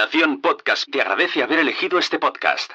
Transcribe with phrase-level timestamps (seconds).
[0.00, 2.70] Nación Podcast te agradece haber elegido este podcast.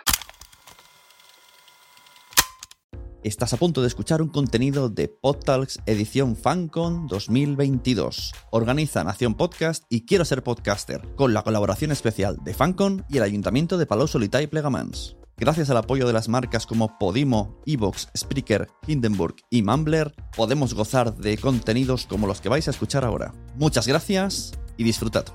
[3.24, 8.32] Estás a punto de escuchar un contenido de PodTalks edición FanCon 2022.
[8.52, 13.24] Organiza Nación Podcast y Quiero ser podcaster, con la colaboración especial de FanCon y el
[13.24, 15.18] Ayuntamiento de Palau Solità y Plegamans.
[15.36, 21.16] Gracias al apoyo de las marcas como Podimo, Evox, Spreaker, Hindenburg y Mumbler, podemos gozar
[21.16, 23.34] de contenidos como los que vais a escuchar ahora.
[23.56, 25.26] Muchas gracias y disfrutad.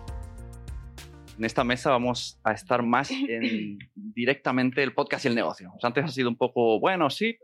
[1.41, 5.73] En esta mesa vamos a estar más en directamente el podcast y el negocio.
[5.75, 7.39] O sea, antes ha sido un poco, bueno, sí,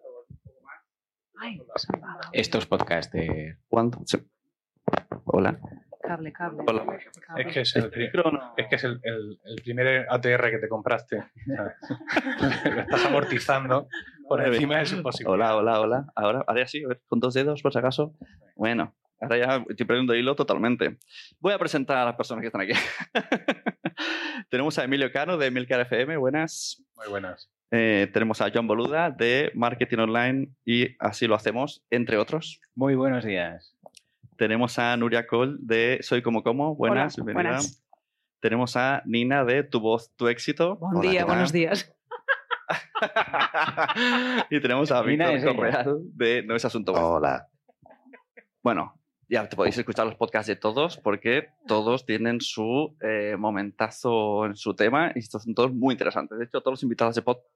[2.33, 3.57] Estos podcasts de.
[3.69, 3.99] ¿Cuándo?
[4.05, 4.19] Sí.
[5.25, 5.59] Hola.
[6.03, 6.63] Cable, cable.
[6.67, 6.85] Hola.
[7.27, 7.43] cable.
[7.43, 8.11] Es que es el, pri-
[8.59, 11.25] es, que es el, el- el primer ATR que te compraste.
[11.47, 13.89] Lo estás amortizando
[14.29, 15.57] por encima de su posibilidad.
[15.57, 16.07] Hola, hola, hola.
[16.15, 18.15] Ahora, ahora sí, a ver, con dos dedos, por si acaso.
[18.57, 20.99] Bueno, ahora ya estoy perdiendo hilo totalmente.
[21.41, 22.73] Voy a presentar a las personas que están aquí.
[24.51, 26.83] tenemos a Emilio Cano de Milcar FM, buenas.
[26.97, 27.51] Muy buenas.
[27.71, 32.61] Eh, tenemos a John Boluda de Marketing Online y Así lo hacemos, entre otros.
[32.75, 33.77] Muy buenos días.
[34.37, 37.57] Tenemos a Nuria Cole de Soy Como Como, buenas, Hola, bienvenida.
[37.57, 37.83] buenas.
[38.41, 40.77] Tenemos a Nina de Tu Voz, Tu Éxito.
[40.77, 41.93] Buen Hola, día, buenos días.
[44.51, 45.57] y tenemos a Nina Víctor.
[45.57, 46.93] Correal de No es Asunto.
[46.93, 47.49] Hola.
[48.63, 48.95] Bueno,
[49.29, 54.57] ya te podéis escuchar los podcasts de todos porque todos tienen su eh, momentazo en
[54.57, 56.39] su tema y estos son todos muy interesantes.
[56.39, 57.47] De hecho, todos los invitados de podcast,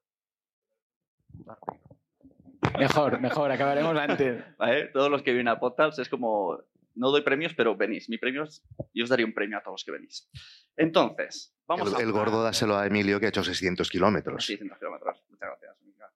[2.78, 4.42] Mejor, mejor, acabaremos antes.
[4.58, 4.86] ¿vale?
[4.86, 6.58] todos los que vienen a podcast es como,
[6.94, 8.08] no doy premios, pero venís.
[8.08, 8.62] Mi premio es,
[8.94, 10.28] yo os daría un premio a todos los que venís.
[10.77, 12.00] Entonces, vamos El, a...
[12.00, 14.44] el gordo dáselo a Emilio que ha hecho 600 kilómetros.
[14.46, 15.22] 600 kilómetros.
[15.30, 15.77] Muchas gracias.
[15.84, 16.10] Mica.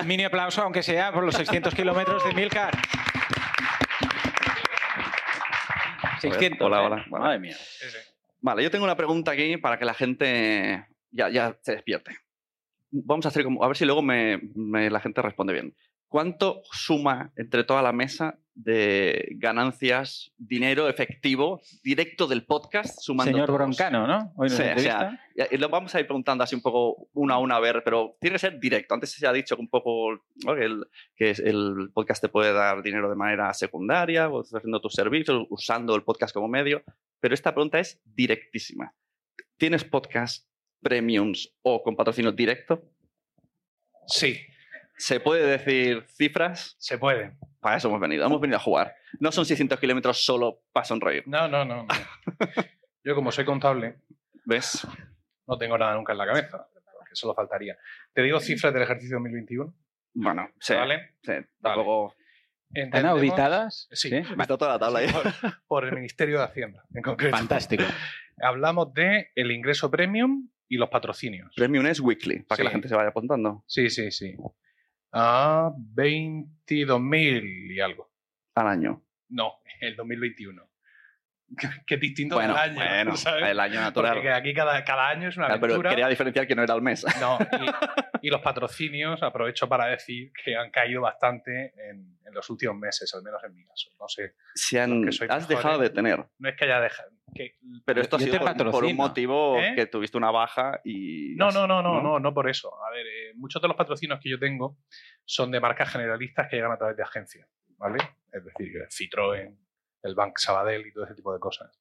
[0.00, 2.74] Un mini aplauso, aunque sea por los 600 kilómetros de Milcar.
[6.30, 6.66] 600.
[6.66, 6.86] Hola, ¿eh?
[6.86, 6.96] hola.
[7.10, 7.24] Vale.
[7.24, 7.54] Madre mía.
[7.56, 7.98] Sí, sí.
[8.40, 12.16] Vale, yo tengo una pregunta aquí para que la gente ya, ya se despierte.
[12.90, 15.74] Vamos a hacer como, a ver si luego me, me- la gente responde bien.
[16.08, 23.46] ¿Cuánto suma entre toda la mesa de ganancias, dinero efectivo, directo del podcast, sumando Señor
[23.46, 23.58] todos?
[23.58, 24.32] Broncano, ¿no?
[24.36, 24.98] Hoy nos Sí, o entrevista.
[25.00, 27.60] sea, ya- y lo vamos a ir preguntando así un poco uno a uno a
[27.60, 28.92] ver, pero tiene que ser directo.
[28.94, 30.12] Antes se ha dicho que un poco
[30.44, 30.54] ¿no?
[30.54, 30.84] que, el,
[31.16, 35.46] que el podcast te puede dar dinero de manera secundaria, o estás haciendo tus servicios,
[35.48, 36.82] usando el podcast como medio,
[37.20, 38.94] pero esta pregunta es directísima.
[39.56, 40.46] ¿Tienes podcast
[40.82, 42.82] premiums o con patrocinio directo?
[44.06, 44.36] Sí,
[45.02, 46.76] ¿Se puede decir cifras?
[46.78, 47.32] se puede.
[47.60, 48.24] Para eso hemos venido.
[48.24, 48.94] Hemos venido a jugar.
[49.18, 51.24] No son 600 kilómetros solo para sonreír.
[51.26, 51.82] No, no, no.
[51.84, 51.88] no.
[53.04, 53.96] Yo, como soy contable,
[54.44, 54.86] ¿Ves?
[55.48, 56.68] no tengo nada nunca en la cabeza.
[56.96, 57.76] Porque solo faltaría.
[58.12, 59.74] Te digo cifras del ejercicio 2021.
[60.14, 60.74] Bueno, sí.
[60.74, 61.16] ¿Vale?
[61.22, 62.14] sí, tampoco-
[62.72, 63.88] ¿Están auditadas?
[63.90, 64.14] Sí.
[64.14, 65.08] Está toda la tabla ahí.
[65.08, 65.22] Por,
[65.66, 67.36] por el Ministerio de Hacienda, en concreto.
[67.36, 67.82] Fantástico.
[68.40, 71.52] Hablamos de el ingreso premium y los patrocinios.
[71.56, 72.64] Premium es weekly, para que Sí.
[72.64, 74.36] la gente se vaya apuntando Sí, sí, sí.
[75.12, 78.10] A 22.000 y algo.
[78.54, 79.02] al año.
[79.28, 80.68] No, el 2021.
[81.86, 82.74] Que es distinto Bueno, del año.
[82.76, 83.44] bueno, ¿sabes?
[83.50, 84.14] el año natural.
[84.14, 85.90] Porque aquí cada, cada año es una Claro, pero aventura.
[85.90, 87.04] quería diferenciar que no era al mes.
[87.20, 87.36] No,
[88.22, 92.76] y, y los patrocinios, aprovecho para decir que han caído bastante en, en los últimos
[92.76, 93.90] meses, al menos en mi caso.
[94.00, 96.24] No sé, Se han- que has mejor, dejado de tener.
[96.38, 97.10] no es que haya dejado.
[97.34, 99.72] Que- Pero esto ha sido te por, por un motivo ¿Eh?
[99.76, 101.34] que tuviste una baja y.
[101.36, 102.02] No, no, no, no, ¿no?
[102.02, 102.72] no, no por eso.
[102.84, 104.78] A ver, eh, muchos de los patrocinios que yo tengo
[105.24, 107.48] son de marcas generalistas que llegan a través de agencias,
[107.78, 107.98] ¿vale?
[108.32, 109.56] Es decir, Citroën,
[110.02, 111.78] el Bank Sabadell y todo ese tipo de cosas.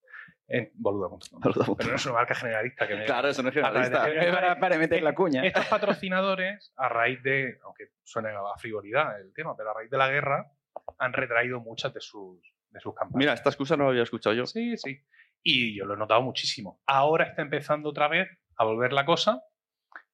[0.48, 1.40] En boluda.com.
[1.40, 1.76] Boluda.com.
[1.78, 4.04] Pero no es una marca generalista que me Claro, eso no es de generalista.
[4.04, 4.36] agencias.
[4.36, 5.46] Para, para meter la cuña.
[5.46, 9.98] Estos patrocinadores, a raíz de, aunque suene a frivolidad el tema, pero a raíz de
[9.98, 10.52] la guerra,
[10.98, 13.18] han retraído muchas de sus, de sus campañas.
[13.18, 14.46] Mira, esta excusa no la había escuchado yo.
[14.46, 15.00] Sí, sí.
[15.44, 16.82] Y yo lo he notado muchísimo.
[16.86, 19.42] Ahora está empezando otra vez a volver la cosa,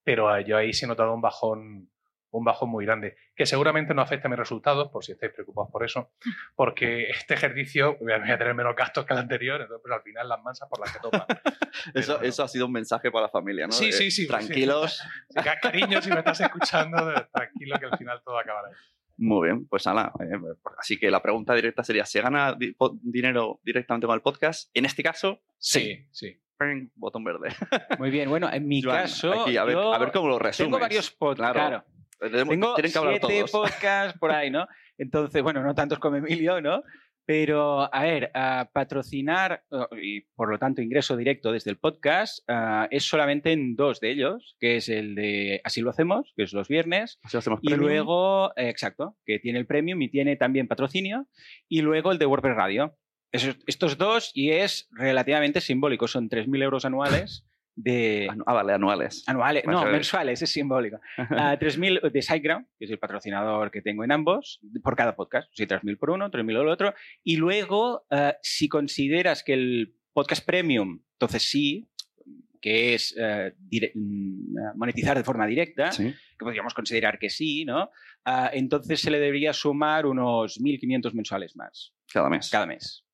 [0.04, 1.92] pero eh, yo ahí sí he notado un bajón,
[2.32, 5.70] un bajón muy grande, que seguramente no afecta a mis resultados, por si estáis preocupados
[5.70, 6.14] por eso,
[6.56, 10.30] porque este ejercicio voy a, tener menos gastos que el anterior, entonces pues, al final
[10.30, 11.26] las mansas por las que toman.
[11.94, 13.72] Eso, Pero- eso ha sido un mensaje para la familia, ¿no?
[13.72, 15.00] Sí, sí, sí, Tranquilos.
[15.36, 16.98] Así que, cariño, si me estás escuchando,
[17.32, 18.70] tranquilo que al final todo acabará.
[19.18, 20.12] Muy bien, pues ala.
[20.20, 20.38] eh,
[20.78, 24.70] así que la pregunta directa sería: ¿se gana di- dinero directamente con el podcast?
[24.76, 26.40] En este caso, Sí, sí.
[26.96, 27.50] botón verde.
[28.00, 29.42] Muy bien, bueno, en mi Joan, caso.
[29.42, 30.68] aquí, a, ver, yo a ver cómo lo resumes.
[30.68, 31.54] Tengo varios podcasts.
[31.54, 31.84] Claro.
[32.20, 34.68] Tengo siete podcasts por ahí, ¿no?
[34.98, 36.82] Entonces, bueno, no tantos como Emilio, ¿no?
[37.28, 42.40] Pero, a ver, a patrocinar oh, y por lo tanto ingreso directo desde el podcast
[42.48, 46.44] ah, es solamente en dos de ellos, que es el de Así lo hacemos, que
[46.44, 50.10] es los viernes, Si hacemos y premium, luego, eh, exacto, que tiene el premium y
[50.10, 51.28] tiene también patrocinio,
[51.68, 52.98] y luego el de WordPress Radio.
[53.34, 57.46] Estos dos y es relativamente simbólico, son 3.000 euros anuales
[57.80, 58.28] de...
[58.46, 59.24] Ah, vale, anuales.
[59.28, 61.00] Anuales, no, mensuales, es simbólico.
[61.18, 65.50] A 3.000 de SiteGround, que es el patrocinador que tengo en ambos, por cada podcast.
[65.54, 66.94] Sí, 3.000 por uno, 3.000 por el otro.
[67.24, 71.88] Y luego, eh, si consideras que el podcast premium, entonces sí,
[72.60, 76.06] que es dire- mm, monetizar de forma directa, Sí.
[76.12, 77.92] que podríamos considerar que sí, ¿no?
[78.26, 82.50] Ah, entonces se le debería sumar unos 1.500 mensuales más Cada mes.
[82.50, 83.06] cada mes.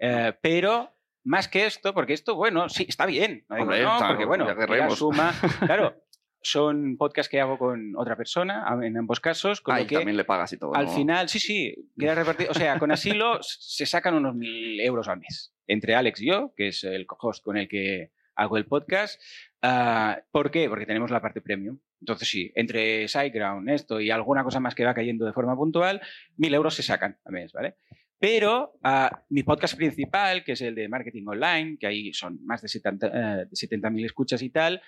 [0.00, 0.90] Eh, pero
[1.24, 3.44] más que esto, porque esto, bueno, sí, está bien.
[3.48, 5.32] No digo Hombre, no, porque bueno, la suma,
[5.66, 6.02] claro,
[6.42, 9.96] son podcasts que hago con otra persona, en ambos casos, con Ah, lo y que
[9.96, 10.74] también le pagas y todo.
[10.74, 10.92] al ¿no?
[10.92, 12.50] final, sí, sí, queda repartido.
[12.50, 15.54] O sea, con Asilo se sacan unos mil euros al mes.
[15.66, 19.20] Entre Alex y yo, que es el co-host con el que hago el podcast.
[19.62, 20.68] Ah, ¿Por qué?
[20.68, 21.78] Porque tenemos la parte premium.
[22.00, 26.00] Entonces, sí, entre SiteGround, esto y alguna cosa más que va cayendo de forma puntual,
[26.38, 27.76] mil euros se sacan al mes, ¿vale?
[28.20, 32.60] Pero ah, mi podcast principal, que es el de marketing online, que ahí son más
[32.60, 33.10] de 70 eh,
[33.46, 34.80] de 70.000 escuchas y tal,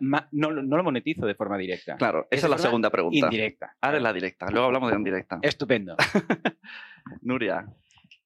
[0.00, 1.96] ma- no, lo- no lo monetizo de forma directa.
[1.96, 3.18] Claro, Es esa es la segunda pregunta.
[3.26, 3.76] Indirecta.
[3.80, 4.46] Ahora es la directa.
[4.50, 5.38] Luego hablamos de indirecta.
[5.42, 5.96] Estupendo.
[7.22, 7.66] Nuria.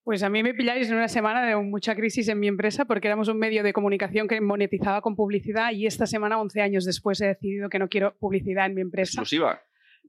[0.03, 3.07] Pues a mí me pilláis en una semana de mucha crisis en mi empresa porque
[3.09, 7.21] éramos un medio de comunicación que monetizaba con publicidad y esta semana, 11 años después,
[7.21, 9.11] he decidido que no quiero publicidad en mi empresa.
[9.21, 9.61] Exclusiva.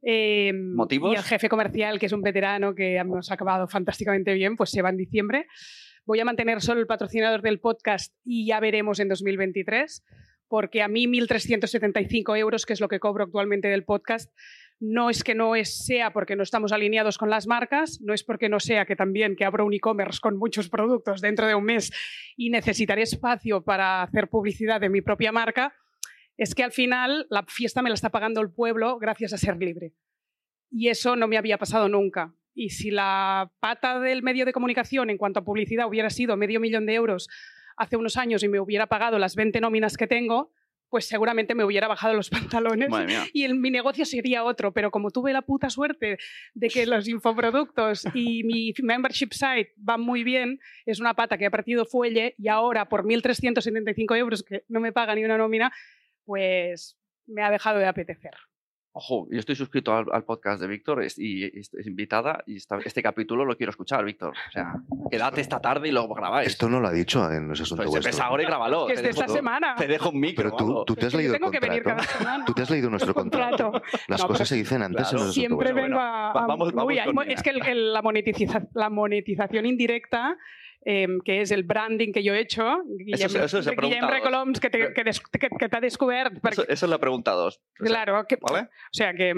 [0.01, 1.13] Eh, ¿Motivos?
[1.13, 4.81] Y el jefe comercial, que es un veterano que hemos acabado fantásticamente bien, pues se
[4.81, 5.48] va en diciembre.
[6.06, 10.03] Voy a mantener solo el patrocinador del podcast y ya veremos en 2023,
[10.48, 14.31] porque a mí 1.375 euros, que es lo que cobro actualmente del podcast,
[14.80, 18.24] no es que no es, sea porque no estamos alineados con las marcas, no es
[18.24, 21.65] porque no sea que también que abro un e-commerce con muchos productos dentro de un
[21.65, 21.92] mes
[22.36, 25.75] y necesitaré espacio para hacer publicidad de mi propia marca,
[26.42, 29.58] es que al final la fiesta me la está pagando el pueblo gracias a ser
[29.58, 29.94] libre.
[30.72, 32.34] Y eso no me había pasado nunca.
[32.56, 36.60] Y si la pata del medio de comunicación en cuanto a publicidad hubiera sido medio
[36.60, 37.28] millón de euros
[37.78, 40.52] hace unos años y me hubiera pagado las 20 nóminas que tengo,
[40.90, 42.90] pues seguramente me hubiera bajado los pantalones
[43.34, 46.18] y el- mi negocio sería otro, pero como tuve la puta suerte
[46.56, 51.46] de que los infoproductos y mi membership site van muy bien, es una pata que
[51.46, 55.72] ha partido fuelle y ahora por 1.375 euros, que no me paga ni una nómina,
[56.31, 56.98] pues
[57.28, 58.31] me ha dejado de apetecer.
[58.94, 62.56] Ojo, yo estoy suscrito al, al podcast de Víctor es- y es, es invitada y
[62.57, 64.33] esta- este capítulo lo quiero escuchar, Víctor.
[64.48, 64.74] O sea,
[65.12, 66.48] quédate esta tarde y lo grabáis.
[66.50, 68.19] Esto no lo ha dicho en los asuntos Pues vuestros.
[68.22, 68.88] ahora y grábalo.
[68.88, 69.36] que es de dejo esta todo.
[69.36, 69.75] semana.
[69.78, 70.44] Te dejo un micro.
[70.44, 72.07] Pero tú, tú te has leído el tengo que venir contrato.
[72.10, 72.45] cada semana.
[72.45, 73.72] Tú te has leído nuestro contrato.
[73.72, 73.98] Contrato.
[74.07, 76.01] Las No, cosas se dicen antes claro, en los Siempre vengo bueno.
[76.01, 76.33] a...
[76.33, 80.38] Va- a- vamos- vamos Uy, hay es que el- el- la, monetiza- la monetización indirecta,
[80.83, 84.07] eh, que es el branding que yo he hecho, Guillem, Eso- eso Guillem.
[84.07, 86.39] Recoloms, que te, que que- que ha descubierto.
[86.50, 87.57] Eso, eso es la pregunta dos.
[87.80, 88.62] O sea, Claro, que, ¿Vale?
[88.68, 89.33] o sea que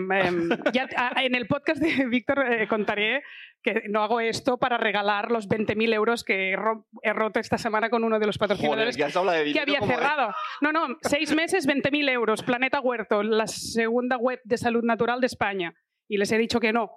[0.74, 3.24] ya a- en el podcast de Víctor eh, contaré
[3.62, 7.58] que no hago esto para regalar los 20.000 euros que he, ro- he roto esta
[7.58, 10.34] semana con uno de los Joder, patrocinadores ya se habla de que había de- cerrado.
[10.62, 12.44] No, no, seis meses, 20.000 euros.
[12.44, 15.74] Planeta Huerto, la segunda web de salud natural de España.
[16.10, 16.92] Y les he dicho que no.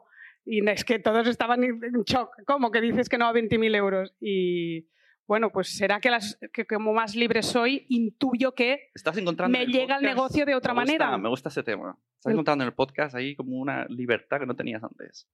[0.49, 2.31] Y es que todos estaban en shock.
[2.47, 4.15] ¿Cómo que dices que no a 20.000 euros?
[4.21, 4.89] Y
[5.27, 9.65] bueno, pues será que, las, que como más libre soy, intuyo que Estás encontrando me
[9.65, 11.19] el llega el podcast- negocio de otra me gusta- manera.
[11.19, 11.99] Me gusta ese tema.
[12.15, 15.29] Estás El- encontrando en el podcast ahí como una libertad que no tenías antes.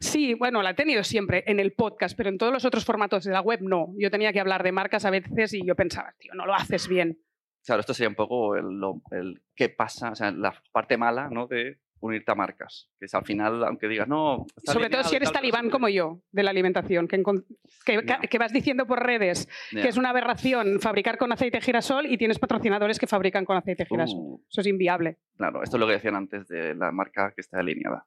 [0.00, 3.24] Sí, bueno, la he tenido siempre en el podcast, pero en todos los otros formatos
[3.24, 3.94] de la web no.
[3.98, 6.88] Yo tenía que hablar de marcas a veces y yo pensaba, tío, no lo haces
[6.88, 7.18] bien.
[7.64, 8.66] Claro, esto sería un poco el,
[9.12, 11.46] el qué pasa, o sea, la parte mala, ¿no?
[11.46, 12.90] De unirte a marcas.
[12.98, 14.46] Que es al final, aunque digas, no.
[14.56, 18.86] está Sobre todo si eres tal, talibán como yo, de la alimentación, que, vas diciendo
[18.86, 23.06] por redes que es una aberración fabricar con aceite de girasol y tienes patrocinadores que
[23.06, 24.18] fabrican con aceite de girasol.
[24.18, 25.18] Uh, Eso es inviable.
[25.36, 28.06] claro, esto es lo que decían antes de la marca que está alineada.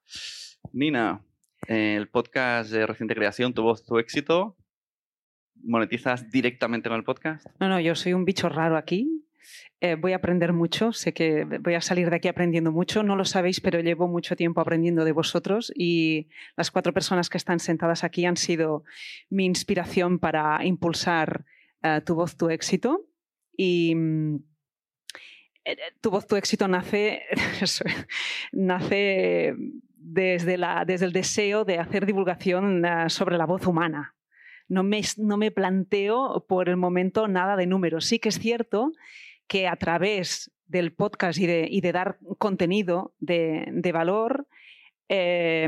[0.74, 1.22] Nina,
[1.68, 4.56] el podcast de reciente creación, tu voz, tu éxito.
[5.64, 7.48] ¿Monetizas directamente con el podcast?
[7.60, 9.17] No, no, yo soy un bicho raro aquí.
[9.80, 13.04] Eh, voy a aprender mucho, sé que voy a salir de aquí aprendiendo mucho.
[13.04, 17.38] No lo sabéis, pero llevo mucho tiempo aprendiendo de vosotros y las cuatro personas que
[17.38, 18.84] están sentadas aquí han sido
[19.30, 21.46] mi inspiración para impulsar
[21.84, 23.06] eh, tu voz, tu éxito.
[23.56, 24.36] Y mm,
[25.66, 27.24] eh, tu voz, tu éxito nace,
[28.52, 29.56] nace
[29.96, 34.16] desde, la, desde el deseo de hacer divulgación eh, sobre la voz humana.
[34.70, 38.06] No me, no me planteo por el momento nada de números.
[38.06, 38.92] Sí que es cierto
[39.48, 44.48] que a través del podcast y de, dar contenido de, valor,
[45.10, 45.68] eh,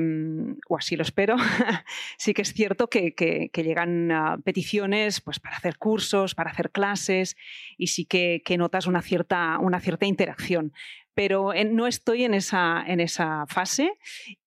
[0.67, 1.37] o así lo espero,
[2.17, 7.37] sí que es cierto que, llegan peticiones pues, para hacer cursos, para hacer clases,
[7.77, 10.73] y sí que, que notas una cierta, una cierta interacción.
[11.19, 13.91] Pero eh, no estoy en esa, en esa fase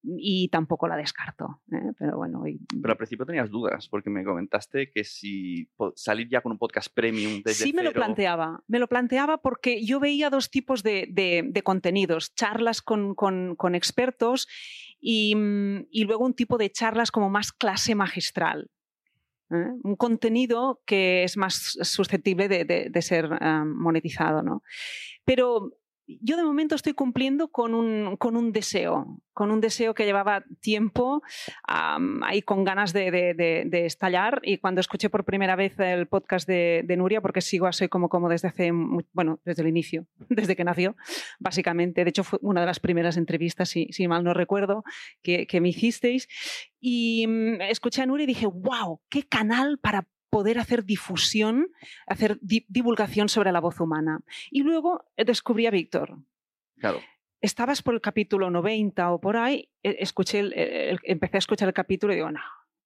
[0.01, 1.61] y tampoco la descarto.
[1.71, 1.91] ¿eh?
[1.99, 2.41] Pero bueno.
[2.81, 6.91] Pero al principio tenías dudas, porque me comentaste que si salir ya con un podcast
[6.91, 8.63] premium desde Sí, me lo planteaba.
[8.65, 13.75] Me lo planteaba porque yo veía dos tipos de, de, contenidos: charlas con, con, con
[13.75, 14.47] expertos
[14.99, 18.71] y, mm, y luego un tipo de charlas como más clase magistral.
[19.51, 19.69] ¿eh?
[19.83, 24.41] un contenido que es más susceptible de, ser ah, monetizado.
[24.41, 24.63] ¿no?
[25.23, 30.05] Pero yo de momento estoy cumpliendo con un, con un deseo, con un deseo que
[30.05, 31.21] llevaba tiempo
[31.65, 34.39] ahí con ganas de, estallar.
[34.43, 38.09] Y cuando escuché por primera vez el podcast de, Nuria, porque sigo a Soy Como
[38.09, 38.71] Como desde hace,
[39.13, 40.95] bueno, desde el inicio, desde que nació,
[41.39, 42.03] básicamente.
[42.03, 44.83] De hecho, fue una de las primeras entrevistas, si, mal no recuerdo,
[45.21, 46.27] que, que me hicisteis.
[46.79, 51.67] Y mm, escuché a Nuria y dije, wow, qué canal para poder hacer difusión,
[52.07, 54.21] hacer divulgación sobre la voz humana.
[54.49, 56.17] Y luego eh, descubrí a Víctor.
[56.79, 57.01] Claro.
[57.39, 60.39] Estabas por el capítulo 90 o por ahí, e, escuché
[61.03, 62.41] empecé a escuchar el capítulo y digo, no,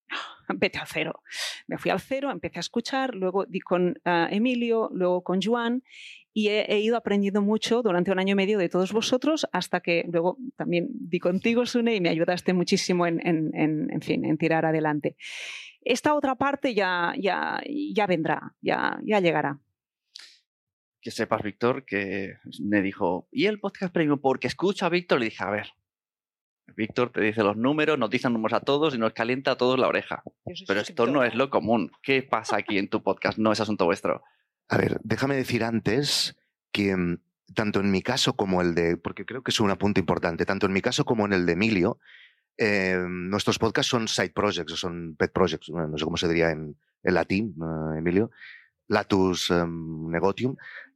[0.49, 1.21] vete al cero.
[1.67, 5.83] Me fui al cero, empecé a escuchar, luego di con ah, Emilio, luego con Juan
[6.37, 10.05] y he, ido aprendiendo mucho durante un año y medio de todos vosotros hasta que
[10.07, 15.15] luego también di contigo, Sune, y me ayudaste muchísimo en, en, fin, en tirar adelante.
[15.81, 19.59] Esta otra parte ya, ya, ya vendrá, ya, ya llegará
[21.01, 24.19] que sepas, Víctor, que me dijo, ¿y el podcast premium?
[24.19, 25.67] Porque escucha a Víctor, le dije, a ver,
[26.75, 29.79] Víctor te dice los números, nos dice números a todos y nos calienta a todos
[29.79, 30.23] la oreja.
[30.67, 31.91] Pero esto no es lo común.
[32.03, 33.37] ¿Qué pasa aquí en tu podcast?
[33.37, 34.23] No es asunto vuestro.
[34.69, 36.35] A ver, déjame decir antes
[36.71, 37.19] que mm,
[37.53, 40.65] tanto en mi caso como el de, porque creo que es un apunte importante, tanto
[40.65, 41.99] en mi caso como en el de Emilio,
[42.57, 46.75] eh, nuestros podcasts son side projects, son pet projects, no sé cómo se diría en,
[47.03, 48.31] latín, eh, Emilio,
[48.87, 50.55] latus em, negotium.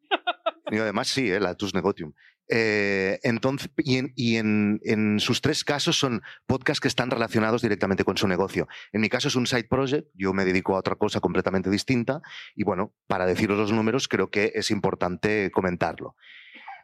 [0.72, 2.14] Y además sí, eh, latus negotium.
[2.48, 8.28] Eh, entonces, y, en, sus tres casos son podcasts que están relacionados directamente con su
[8.28, 8.68] negocio.
[8.92, 12.22] En mi caso es un side project, yo me dedico a otra cosa completamente distinta
[12.56, 16.16] y bueno, para deciros los números creo que es importante comentarlo.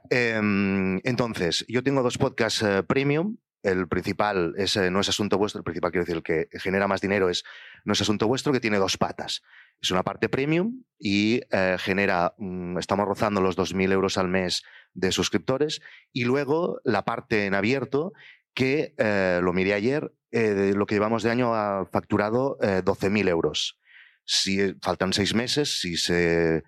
[0.09, 3.37] Em, entonces, yo tengo dos podcasts eh, premium.
[3.67, 7.01] El principal es, no es asunto vuestro, el principal quiero decir, el que genera más
[7.01, 7.43] dinero es
[7.83, 9.41] no es asunto vuestro, que tiene dos patas.
[9.79, 14.63] Es una parte premium y eh, genera, mm, estamos rozando los 2.000 euros al mes
[14.93, 15.81] de suscriptores.
[16.11, 18.13] Y luego la parte en abierto,
[18.53, 23.79] que eh, lo miré ayer, eh, lo que llevamos de año ha facturado 12.000 euros.
[24.25, 26.63] Si faltan seis meses, si se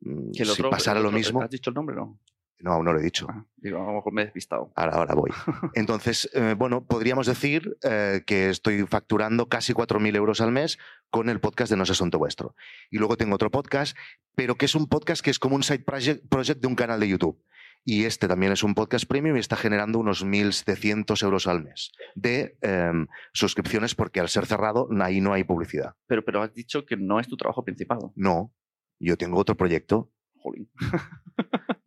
[0.00, 1.42] mm, si pasara lo mismo.
[1.42, 2.18] ¿Has dicho el nombre no?
[2.62, 3.26] No, aún no lo he dicho.
[3.28, 4.72] Ah, digo, a lo mejor me he despistado.
[4.76, 5.30] Ahora, ahora voy.
[5.74, 10.78] Entonces, eh, bueno, podríamos decir eh, que estoy facturando casi 4.000 euros al mes
[11.10, 12.54] con el podcast de No es Asunto Vuestro.
[12.88, 13.96] Y luego tengo otro podcast,
[14.36, 17.08] pero que es un podcast que es como un side project, de un canal de
[17.08, 17.42] YouTube.
[17.84, 21.90] Y este también es un podcast premium y está generando unos 1.700 euros al mes
[22.14, 25.96] de em, suscripciones porque al ser cerrado ahí no hay publicidad.
[26.06, 27.98] Pero, pero has dicho que no es tu trabajo principal.
[28.14, 28.54] No,
[29.00, 30.12] yo tengo otro proyecto.
[30.36, 30.70] Jolín.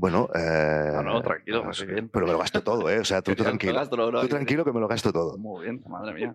[0.00, 2.08] Bueno, eh, no, no, tranquilo, bien.
[2.08, 3.00] Pero me lo gasto todo, ¿eh?
[3.00, 3.86] O sea, tú, tranquilo.
[3.86, 5.36] tú tranquilo que me lo gasto todo.
[5.36, 6.34] Muy bien, madre mía,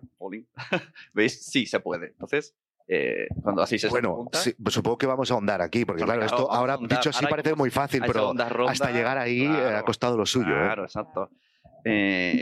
[1.12, 1.44] ¿Veis?
[1.44, 2.06] Sí, se puede.
[2.06, 2.54] Entonces,
[2.86, 6.22] eh, cuando así se Bueno, sí, pues supongo que vamos a ahondar aquí, porque claro,
[6.22, 8.32] esto ahora dicho así parece muy fácil, pero
[8.68, 10.46] hasta llegar ahí eh, ha costado lo suyo.
[10.46, 11.28] Claro, exacto.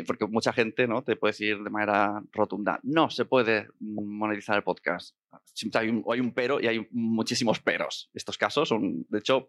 [0.07, 1.02] porque mucha gente ¿no?
[1.04, 5.16] te puede decir de manera rotunda, no se puede monetizar el podcast.
[5.54, 8.11] Siempre hay un, hay un pero y hay muchísimos peros.
[8.12, 9.49] Estos casos son, de hecho,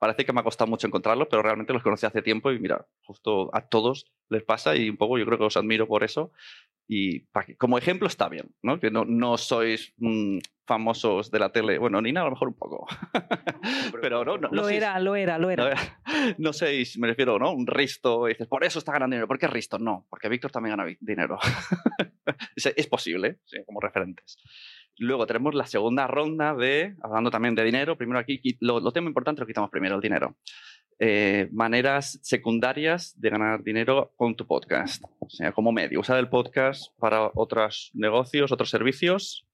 [0.00, 2.86] parece que me ha costado mucho encontrarlos, pero realmente los conocí hace tiempo y mira,
[3.04, 6.32] justo a todos les pasa y un poco yo creo que os admiro por eso.
[6.88, 7.26] Y
[7.56, 8.80] como ejemplo está bien, ¿no?
[8.80, 11.78] Que no, no sois mm, famosos de la tele.
[11.78, 12.86] Bueno, ni nada, a lo mejor un poco.
[14.00, 15.76] pero no, no, lo era, lo era, lo era.
[16.38, 17.52] No, sé, me refiero, ¿no?
[17.52, 19.28] Un Risto, y dices, por eso está ganando dinero.
[19.28, 19.78] ¿Por qué Risto?
[19.78, 21.38] No, porque Víctor también gana dinero.
[22.56, 24.38] es, posible, sí, como referentes.
[25.00, 29.08] Luego tenemos la segunda ronda de, hablando también de dinero, primero aquí, lo, lo tema
[29.08, 30.36] importante lo quitamos primero, el dinero.
[30.98, 36.00] Eh, maneras secundarias de ganar dinero con tu podcast, o sea, como medio.
[36.00, 39.46] Usar el podcast para otros negocios, otros servicios.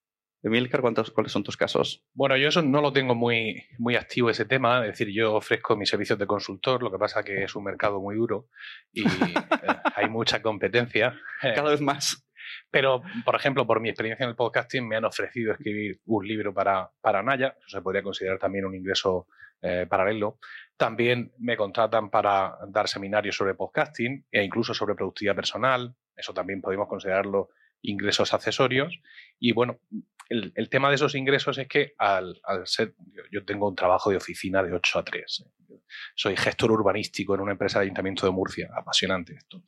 [0.43, 2.05] Emilcar, ¿cuántos, ¿cuáles son tus casos?
[2.13, 5.77] Bueno, yo eso no lo tengo muy, muy activo ese tema, es decir, yo ofrezco
[5.77, 8.49] mis servicios de consultor, lo que pasa que es un mercado muy duro
[8.93, 9.35] y eh,
[9.95, 11.17] hay mucha competencia.
[11.41, 12.26] Cada vez más.
[12.71, 16.53] Pero, por ejemplo, por mi experiencia en el podcasting, me han ofrecido escribir un libro
[16.53, 19.27] para, para Naya, eso se podría considerar también un ingreso
[19.63, 20.39] eh, paralelo.
[20.77, 26.61] También me contratan para dar seminarios sobre podcasting e incluso sobre productividad personal, eso también
[26.61, 27.51] podemos considerarlo
[27.87, 29.01] ingresos accesorios.
[29.39, 29.79] Y bueno,
[30.29, 32.95] el, tema de esos ingresos es que al, al, ser,
[33.31, 35.45] yo tengo un trabajo de oficina de 8 a 3.
[36.15, 38.69] soy gestor urbanístico en una empresa de Ayuntamiento de Murcia.
[38.77, 39.63] Apasionante esto.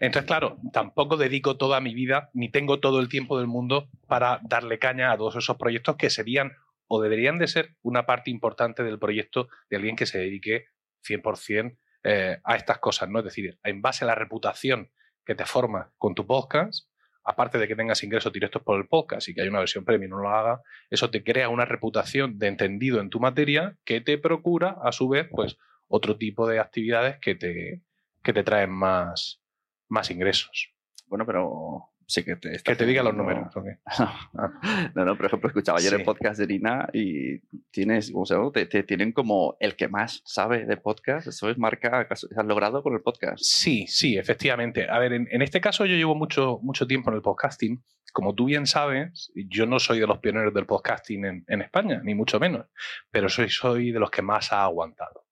[0.00, 4.40] Entonces, claro, tampoco dedico toda mi vida ni tengo todo el tiempo del mundo para
[4.42, 6.52] darle caña a todos esos proyectos que serían
[6.86, 10.66] o deberían de ser una parte importante del proyecto de alguien que se dedique
[11.08, 13.20] 100% eh, a estas cosas, ¿no?
[13.20, 14.90] Es decir, en base a la reputación
[15.24, 16.88] que te forma con tu podcast,
[17.24, 20.10] aparte de que tengas ingresos directos por el podcast y que hay una versión premium,
[20.10, 24.18] no lo haga, eso te crea una reputación de entendido en tu materia que te
[24.18, 25.56] procura, a su vez, pues
[25.88, 27.82] otro tipo de actividades que te,
[28.22, 29.40] que te traen más,
[29.88, 30.74] más ingresos.
[31.06, 32.58] Bueno, pero sí que te...
[32.62, 33.48] Que te diga los números.
[34.94, 37.38] no, no, por ejemplo, escuchaba ayer el podcast de Irina y
[37.70, 41.28] tienes, o sea, te, te, tienen como el que más sabe de podcast.
[41.28, 43.42] Eso es marca que has logrado con el podcast.
[43.42, 44.88] Sí, sí, efectivamente.
[44.88, 47.82] A ver, en, en, este caso yo llevo mucho, mucho tiempo en el podcasting.
[48.12, 52.00] Como tú bien sabes, yo no soy de los pioneros del podcasting en, en España,
[52.04, 52.66] ni mucho menos,
[53.10, 55.23] pero soy, soy de los que más ha aguantado.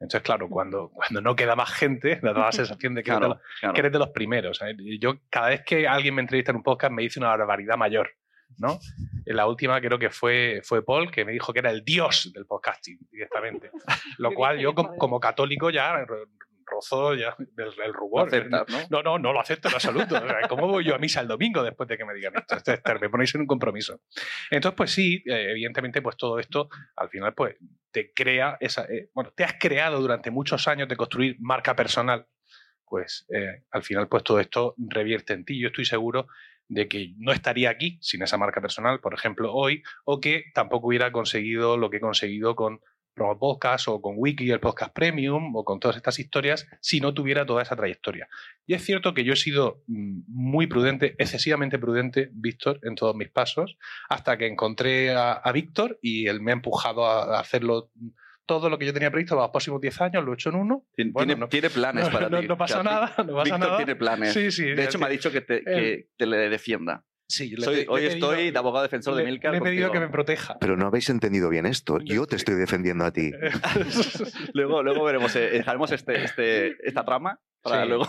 [0.00, 3.28] Entonces, claro, cuando, cuando no queda más gente, da la sensación de que, claro, eres,
[3.28, 3.74] de los, claro.
[3.74, 4.60] que eres, de los, primeros.
[5.00, 8.10] Yo, cada vez que alguien me entrevista en un podcast, me dice una barbaridad mayor.
[8.56, 8.78] ¿no?
[9.26, 12.30] En la última creo que fue, fue Paul, que me dijo que era el dios
[12.32, 13.70] del podcasting directamente.
[14.18, 16.06] Lo cual yo, como, como católico, ya
[16.70, 18.22] rozó ya el, el rubor.
[18.22, 18.78] Lo aceptas, ¿no?
[18.90, 20.20] no, no, no lo acepto en absoluto.
[20.48, 22.56] ¿Cómo voy yo a misa el domingo después de que me digan esto?
[22.56, 24.00] Este, me ponéis en un compromiso.
[24.50, 27.56] Entonces, pues sí, eh, evidentemente, pues todo esto al final, pues
[27.90, 28.84] te crea esa.
[28.84, 32.26] Eh, bueno, te has creado durante muchos años de construir marca personal.
[32.84, 35.60] Pues eh, al final, pues todo esto revierte en ti.
[35.60, 36.26] Yo estoy seguro
[36.68, 40.88] de que no estaría aquí sin esa marca personal, por ejemplo, hoy, o que tampoco
[40.88, 42.80] hubiera conseguido lo que he conseguido con
[43.18, 47.12] Promo Podcast o con Wiki, el podcast premium o con todas estas historias si no
[47.12, 48.28] tuviera toda esa trayectoria.
[48.66, 53.28] Y es cierto que yo he sido muy prudente, excesivamente prudente, Víctor, en todos mis
[53.28, 53.76] pasos,
[54.08, 57.90] hasta que encontré a, a Víctor y él me ha empujado a, hacerlo
[58.46, 60.54] todo lo que yo tenía previsto para los próximos 10 años, lo he hecho en
[60.54, 60.86] uno.
[60.94, 62.48] Tiene, bueno, no, tiene planes no, para no, ti.
[62.48, 63.76] No pasa nada, no pasa Víctor nada.
[63.76, 64.32] tiene planes.
[64.32, 67.04] Sí, sí, de hecho, me ha dicho que te, que te le defienda.
[67.30, 69.52] Sí, Soy, le, hoy le estoy pedido, de abogado defensor le, de Milcar.
[69.52, 70.58] Le he pedido que me proteja.
[70.58, 71.98] Pero no habéis entendido bien esto.
[72.00, 73.32] Yo te estoy defendiendo a ti.
[74.54, 77.88] luego, luego veremos, eh, dejaremos este, este, esta trama para Sí.
[77.88, 78.06] luego.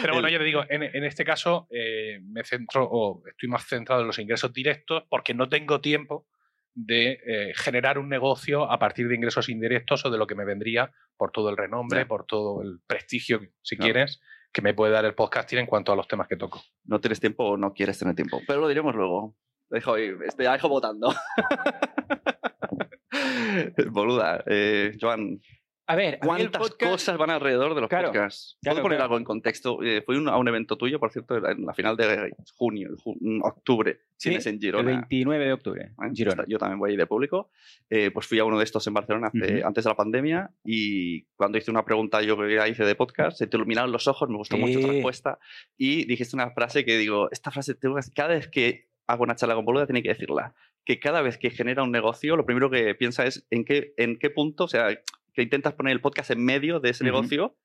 [0.00, 3.66] Pero bueno, ya te digo, en, en este caso eh, me centro o estoy más
[3.66, 6.26] centrado en los ingresos directos porque no tengo tiempo
[6.74, 10.46] de eh, generar un negocio a partir de ingresos indirectos o de lo que me
[10.46, 12.06] vendría por todo el renombre, Ya.
[12.08, 13.92] por todo el prestigio, si Claro.
[13.92, 16.62] quieres, que me puede dar el podcasting en cuanto a los temas que toco.
[16.84, 18.40] No tienes tiempo o no quieres tener tiempo.
[18.46, 19.34] Pero lo diremos luego.
[19.70, 21.14] Dejo este, dejo votando.
[23.90, 24.44] Boluda.
[24.46, 25.40] Eh, Joan,
[25.86, 28.56] A ver, a el ¿cuántas podcast- cosas van alrededor de los Claro, podcasts?
[28.62, 29.04] claro, ¿Puedo poner claro.
[29.04, 29.82] algo en contexto?
[29.82, 33.16] Eh, fui un- a un evento tuyo, por cierto, en la final de junio, ju-
[33.20, 33.98] mm, octubre.
[34.16, 34.90] Sí, Tienes en El Girona.
[34.92, 35.90] 29 de octubre, ¿eh?
[36.06, 36.44] en Girona.
[36.46, 37.50] Yo también voy de público.
[37.90, 39.66] Eh, pues fui a uno de estos en Barcelona hace- Ujú.
[39.66, 43.48] antes de la pandemia y cuando hice una pregunta yo que hice de podcast, se
[43.48, 44.90] te iluminaron los ojos, me gustó mucho tu Sí.
[44.92, 45.38] respuesta
[45.76, 49.34] y dijiste una frase que digo, esta frase tengo que- cada vez que hago una
[49.34, 52.70] charla con Boluda tiene que decirla, que cada vez que genera un negocio lo primero
[52.70, 54.88] que piensa es en qué, en qué punto, o sea,
[55.32, 57.56] que intentas poner el podcast en medio de ese negocio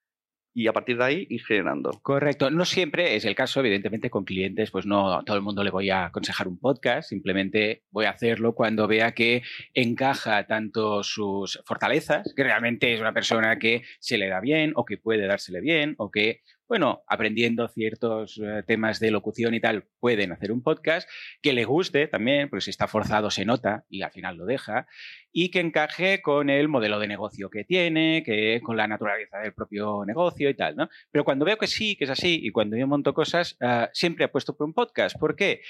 [0.58, 1.92] y a partir de ahí ir generando.
[2.02, 2.50] Correcto.
[2.50, 5.70] No siempre es el caso, evidentemente, con clientes, pues no a todo el mundo le
[5.70, 9.44] voy a aconsejar un podcast, simplemente voy a hacerlo cuando vea que
[9.76, 14.84] encaja tanto sus fortalezas, que realmente es una persona que se le da bien o
[14.84, 19.86] que puede dársele bien o que, bueno, aprendiendo ciertos eh, temas de locución y tal,
[20.00, 21.10] pueden hacer un podcast,
[21.42, 24.88] que le guste también, porque si está forzado se nota y al final lo deja,
[25.32, 29.54] y que encaje con el modelo de negocio que tiene, que con la naturaleza del
[29.54, 30.90] propio negocio y tal, ¿no?
[31.12, 34.26] Pero cuando veo que sí, que es así, y cuando yo monto cosas, ah, siempre
[34.26, 35.18] apuesto por un podcast.
[35.18, 35.62] ¿Por qué?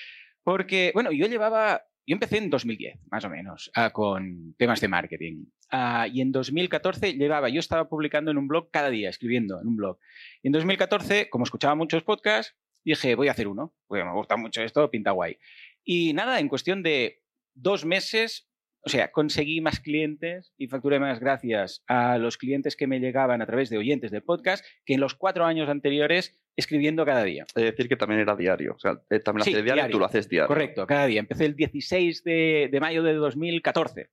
[0.43, 4.87] Porque, bueno, yo llevaba, yo empecé en 2010, más o menos, ah, con temas de
[4.87, 5.45] marketing.
[5.69, 9.67] Ah, y en 2014 llevaba, yo estaba publicando en un blog cada día, escribiendo en
[9.67, 9.99] un blog.
[10.41, 14.37] Y en 2014, como escuchaba muchos podcasts, dije, voy a hacer uno, porque me gusta
[14.37, 15.37] mucho esto, pinta guay.
[15.83, 17.21] Y nada, en cuestión de
[17.53, 18.47] dos meses,
[18.81, 23.41] o sea, conseguí más clientes y facturé más gracias a los clientes que me llegaban
[23.41, 27.45] a través de oyentes del podcast que en los cuatro años anteriores escribiendo cada día.
[27.55, 28.73] Es decir, que también era diario.
[28.75, 29.91] O sea, él también lo Sí, hace diario, diario.
[29.91, 30.47] tú lo haces diario.
[30.47, 31.19] Correcto, cada día.
[31.19, 34.09] Empecé el 16 de, de mayo de 2014.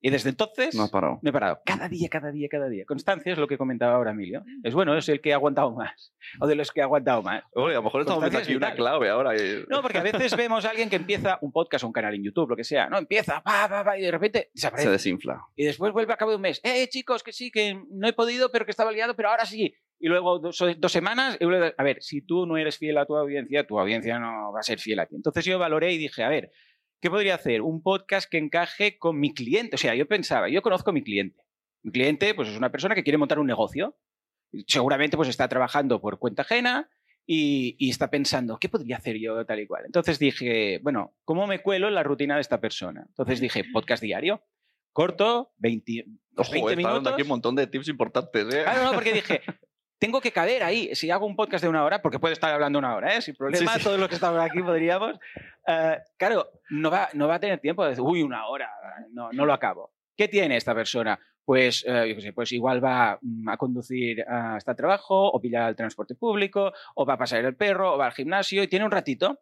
[0.00, 1.18] Y desde entonces No parado.
[1.22, 1.60] no he parado.
[1.64, 2.84] Cada día, cada día, cada día.
[2.86, 4.44] Constancia es lo que comentaba ahora Emilio.
[4.62, 6.12] Es bueno, es el que ha aguantado más.
[6.40, 7.42] O de los que ha aguantado más.
[7.54, 9.32] Oye, a lo mejor estamos Constancia aquí una clave ahora.
[9.68, 12.22] No, porque a veces vemos a alguien que empieza un podcast o un canal en
[12.22, 12.88] YouTube, lo que sea.
[12.88, 15.40] No, empieza, pa, pa, pa, y de repente Se desinfla.
[15.56, 16.60] Y después vuelve a cabo de un mes.
[16.62, 19.74] Eh, chicos, que sí, que no he podido, pero que estaba liado, pero ahora sí.
[20.00, 21.36] Y luego dos, dos semanas.
[21.40, 24.52] y a a ver, si tú no eres fiel a tu audiencia, tu audiencia no
[24.52, 25.16] va a ser fiel a ti.
[25.16, 26.52] Entonces yo valoré y dije, a ver,
[27.00, 27.62] ¿qué podría hacer?
[27.62, 29.76] Un podcast que encaje con mi cliente.
[29.76, 31.42] O sea, yo pensaba, yo conozco a mi cliente.
[31.82, 33.96] Mi cliente pues, es una persona que quiere montar un negocio.
[34.66, 36.88] Seguramente pues, está trabajando por cuenta ajena
[37.26, 39.84] y, y, está pensando, ¿qué podría hacer yo tal y cual?
[39.84, 43.04] Entonces dije, bueno, ¿cómo me cuelo en la rutina de esta persona?
[43.06, 44.42] Entonces dije, podcast diario,
[44.92, 46.06] corto, 20,
[46.36, 47.12] Ojo, 20 está dando minutos.
[47.12, 48.54] aquí un montón de tips importantes.
[48.54, 48.62] ¿eh?
[48.62, 49.42] Claro, no, porque dije,
[49.98, 50.94] tengo que caber ahí.
[50.94, 53.22] Si hago un podcast de una hora, porque puedo estar hablando una hora, ¿eh?
[53.22, 53.84] sin problema, Sí, sí.
[53.84, 55.18] todos los que estamos aquí podríamos.
[55.66, 58.70] Eh, claro, no va, no va a tener tiempo de decir, uy, una hora,
[59.10, 59.92] no, no lo acabo.
[60.16, 61.18] ¿Qué tiene esta persona?
[61.44, 65.28] Pues, eh, yo qué sé, pues igual va mm, a conducir ah, hasta el trabajo,
[65.28, 68.62] o pillar el transporte público, o va a pasar el perro, o va al gimnasio,
[68.62, 69.40] y tiene un ratito,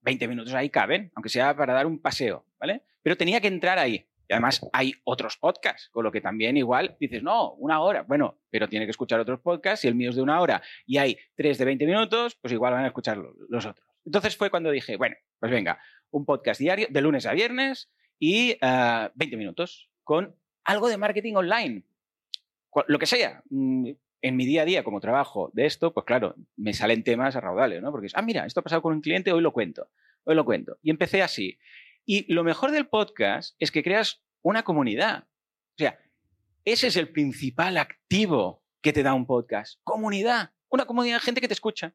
[0.00, 2.82] 20 minutos ahí caben, aunque sea para dar un paseo, ¿vale?
[3.02, 4.06] Pero tenía que entrar ahí.
[4.28, 8.02] Y además hay otros podcasts, con lo que también igual dices, no, una hora.
[8.02, 9.82] Bueno, pero tiene que escuchar otros podcasts.
[9.82, 12.72] Si el mío es de una hora y hay tres de 20 minutos, pues igual
[12.72, 13.86] van a escuchar lo- los otros.
[14.04, 15.78] Entonces fue cuando dije, bueno, pues venga,
[16.10, 20.34] un podcast diario de lunes a viernes y ah, 20 minutos con
[20.64, 21.84] algo de marketing online.
[22.88, 23.42] Lo que sea.
[23.50, 23.90] Mm,
[24.22, 27.40] En mi día a día, como trabajo de esto, pues claro, me salen temas a
[27.40, 27.92] raudales, ¿no?
[27.92, 29.88] Porque es, ah, mira, esto ha pasado con un cliente, hoy lo cuento,
[30.24, 30.78] hoy lo cuento.
[30.82, 31.58] Y empecé así.
[32.06, 35.24] Y lo mejor del podcast es que creas una comunidad.
[35.24, 35.98] O sea,
[36.64, 39.80] ese es el principal activo que te da un podcast.
[39.82, 40.52] Comunidad.
[40.68, 41.94] Una comunidad de gente que te escucha.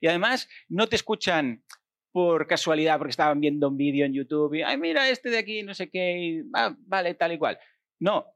[0.00, 1.64] Y además no te escuchan
[2.12, 5.62] por casualidad porque estaban viendo un vídeo en YouTube y, ay, mira este de aquí,
[5.62, 7.58] no sé qué, y, ah, vale, tal y cual.
[7.98, 8.26] No,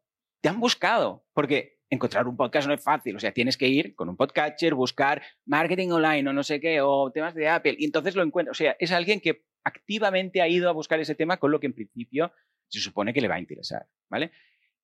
[0.41, 1.27] te han buscado.
[1.35, 3.17] Porque encontrar un podcast no es fácil.
[3.17, 6.81] O sea, tienes que ir con un podcatcher, buscar marketing online o no sé qué,
[6.81, 8.57] o temas de Apple, y entonces lo encuentras.
[8.57, 11.67] O sea, es alguien que activamente ha ido a buscar ese tema con lo que
[11.67, 12.33] en principio
[12.69, 14.33] se supone que le va a interesar, ¿vale?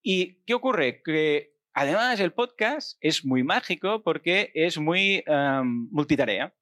[0.03, 1.03] ¿Y qué ocurre?
[1.03, 6.55] Que además el podcast es muy mágico porque es muy em, multitarea.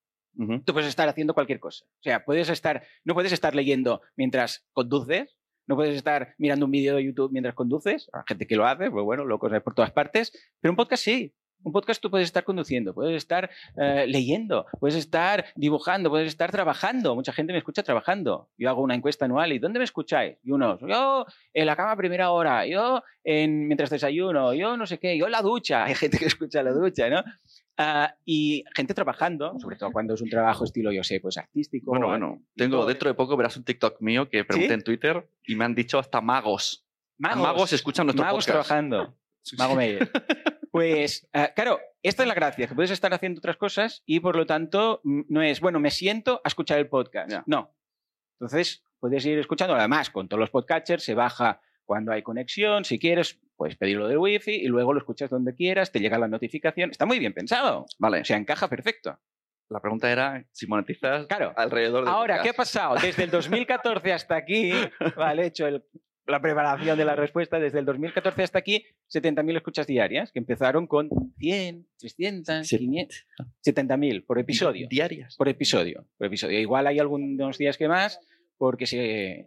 [0.65, 1.85] Tú puedes estar haciendo cualquier cosa.
[1.85, 6.73] O sea, puedes estar, no puedes estar leyendo mientras conduces, no puedes estar mirando un
[6.73, 8.11] vídeo de YouTube mientras conduces.
[8.13, 10.33] Hay gente que lo hace, pues bueno, locos hay por todas partes.
[10.61, 11.35] Pero un podcast sí.
[11.65, 16.53] Un podcast tú puedes estar conduciendo, puedes estar eh, leyendo, puedes estar dibujando, puedes estar
[16.53, 17.15] trabajando.
[17.15, 18.51] Mucha gente me escucha trabajando.
[18.59, 20.37] Yo hago una encuesta anual y ¿dónde me escucháis?
[20.45, 21.25] Y unos, yo
[21.55, 25.25] en la cama a primera hora, yo en, mientras desayuno, yo no sé qué, yo
[25.25, 25.85] en la ducha.
[25.87, 27.25] Hay gente que escucha la ducha, ¿no?
[27.77, 31.91] Ah, y gente trabajando, sobre todo cuando es un trabajo estilo, yo sé, pues artístico.
[31.91, 34.75] Bueno, bueno, tengo dentro de poco verás un TikTok mío que pregunté ¿Sí?
[34.75, 36.87] en Twitter y me han dicho hasta magos.
[37.19, 38.69] Magos, Magos escuchan nuestro magos podcast.
[38.69, 39.17] trabajando.
[39.59, 40.11] Mago Meyer.
[40.75, 44.35] Pues, ah, claro, esta es la gracia, que puedes estar haciendo otras cosas y por
[44.35, 47.31] lo tanto no es, bueno, me siento a escuchar el podcast.
[47.47, 47.73] No.
[48.41, 49.77] Entonces, puedes ir escuchando.
[49.77, 52.85] Además, con todos los podcatchers se baja cuando hay conexión.
[52.85, 56.27] Si quieres, puedes pedirlo del wifi y luego lo escuchas donde quieras, te llega la
[56.27, 56.91] notificación.
[56.91, 57.87] Está muy bien pensado.
[58.01, 59.17] Vale, O sea, encaja perfecto.
[59.71, 61.53] la pregunta era si monetizas Claro.
[61.57, 62.97] alrededor de Ahora, ¿qué ha pasado?
[63.01, 64.73] Desde el 2014 hasta aquí,
[65.17, 65.85] vale, he hecho el-
[66.27, 70.87] la preparación de la respuesta, desde el 2014 hasta aquí, 70.000 escuchas diarias, que empezaron
[70.87, 71.09] con
[71.39, 72.79] 100, 300, Sí.
[72.79, 73.27] 500,
[73.65, 74.87] 70.000 por episodio.
[74.89, 75.37] diarias?
[75.37, 76.59] Por episodio, por episodio.
[76.61, 78.21] Igual hay algunos días que más,
[78.57, 78.99] porque si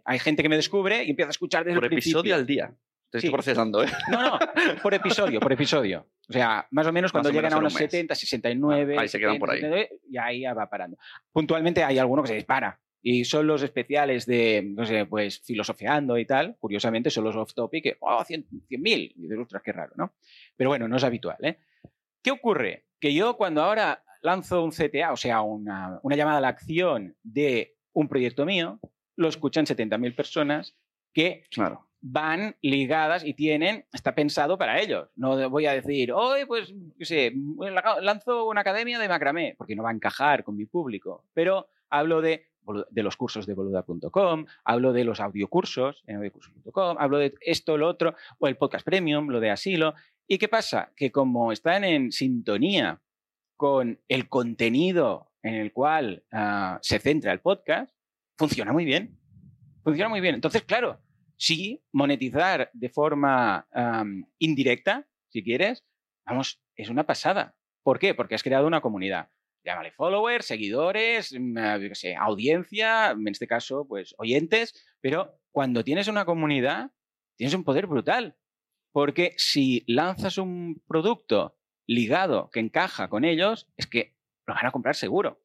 [0.04, 2.20] hay gente que me descubre y empieza a escuchar desde Por el principio.
[2.20, 2.74] episodio al día.
[3.10, 3.26] Te Sí.
[3.28, 3.86] estoy procesando, ¿eh?
[4.10, 4.38] No, no,
[4.82, 6.06] por episodio, por episodio.
[6.28, 7.90] O sea, más o menos cuando o llegan menos a unos un mes.
[7.90, 9.60] 70, 69, Ah, ahí se quedan por ahí.
[9.62, 10.98] 79, y ahí ya va parando.
[11.32, 12.78] Puntualmente hay alguno que se dispara.
[13.02, 16.56] Y son los especiales de, no sé, pues filosofeando y tal.
[16.58, 19.12] Curiosamente son los off topic, que, oh, 100 100.000.
[19.16, 20.14] Y dices, ostras, qué raro, ¿no?
[20.56, 21.58] Pero bueno, no es habitual, ¿eh?
[22.22, 22.86] ¿Qué ocurre?
[23.00, 27.16] Que yo cuando ahora lanzo un CTA, o sea, una, una llamada a la acción
[27.22, 28.80] de un proyecto mío,
[29.16, 30.76] lo escuchan 70.000 personas
[31.12, 31.88] que Claro.
[32.00, 35.08] van ligadas y tienen, está pensado para ellos.
[35.14, 37.32] No voy a decir, hoy pues, qué sé,
[38.02, 41.24] lanzo una academia de macramé, porque no va a encajar con mi público.
[41.32, 42.46] Pero hablo de,
[42.94, 48.14] los cursos de boluda.com, hablo de los audiocursos en audiocursos.com, hablo de esto, lo otro,
[48.38, 49.94] o el podcast premium, lo de asilo.
[50.26, 50.92] ¿Y qué pasa?
[50.94, 53.00] Que como están en sintonía
[53.56, 57.92] con el contenido en el cual ah, se centra el podcast,
[58.36, 59.18] funciona muy bien.
[59.82, 60.34] Funciona muy bien.
[60.34, 61.00] Entonces, claro,
[61.36, 63.66] sí, monetizar de forma
[64.38, 65.84] indirecta, si quieres,
[66.26, 67.56] vamos, es una pasada.
[67.82, 68.14] ¿Por qué?
[68.14, 69.30] Porque has creado una comunidad.
[69.64, 76.08] Llámale followers, seguidores, mm, yo sé, audiencia, en este caso, pues oyentes, pero cuando tienes
[76.08, 76.90] una comunidad,
[77.36, 78.36] tienes un poder brutal.
[78.92, 84.16] Porque si lanzas un producto ligado que encaja con ellos, es que
[84.46, 85.42] lo van a comprar seguro.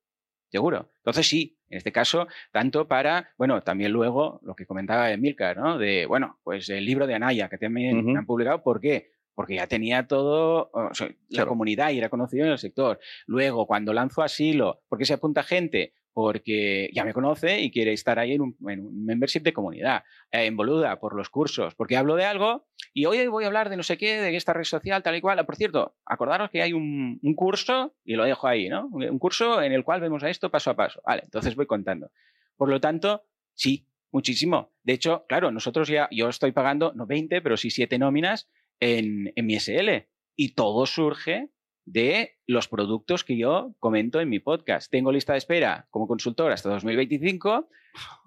[0.50, 0.90] Seguro.
[0.98, 5.80] Entonces sí, en este caso, tanto para, bueno, también luego lo que comentaba Emilcar, ¿no?
[5.80, 9.13] De, bueno, pues el libro de Anaya, que también han publicado, ¿por qué?
[9.36, 11.50] Porque ya tenía todo, o sea, la Claro.
[11.50, 13.00] comunidad y era conocido en el sector.
[13.26, 15.94] Luego, cuando lanzo asilo, ¿por qué se apunta gente?
[16.14, 20.04] Porque ya me conoce y quiere estar ahí en un, en un membership de comunidad.
[20.32, 23.70] Eh, en Boluda, por los cursos, porque hablo de algo y hoy voy a hablar
[23.72, 25.44] de no sé qué, de esta red social, tal y cual.
[25.44, 28.86] Por cierto, acordaros que hay un, un curso, y lo dejo ahí, ¿no?
[28.92, 31.02] Un curso en el cual vemos a esto paso a paso.
[31.04, 32.12] Vale, entonces voy contando.
[32.56, 33.24] Por lo tanto,
[33.56, 34.72] sí, muchísimo.
[34.84, 38.48] De hecho, claro, nosotros ya, yo estoy pagando no 20, pero sí 7 nóminas
[38.84, 40.08] en, en mi SL.
[40.36, 41.50] Y todo surge
[41.86, 44.90] de los productos que yo comento en mi podcast.
[44.90, 47.70] Tengo lista de espera como consultor hasta 2025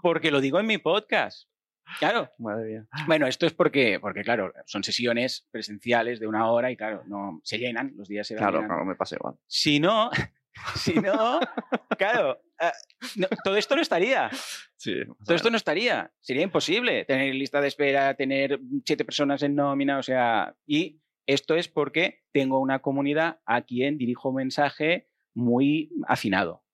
[0.02, 1.48] porque lo digo en mi podcast.
[1.98, 2.30] Claro.
[2.38, 2.86] Madre mía.
[3.06, 7.40] Bueno, esto es porque, porque, claro, son sesiones presenciales de una hora y, claro, no
[7.44, 9.36] se llenan, los días se Claro, claro, me pasa igual.
[9.46, 10.10] Si no,
[10.76, 11.40] si no,
[11.98, 12.40] claro,
[13.16, 14.30] no, todo esto no estaría.
[14.76, 14.94] Sí.
[15.24, 16.12] Todo esto no estaría.
[16.20, 21.56] Sería imposible tener lista de espera, tener siete personas en nómina, o sea, y esto
[21.56, 26.65] es porque tengo una comunidad a quien dirijo un mensaje muy afinado.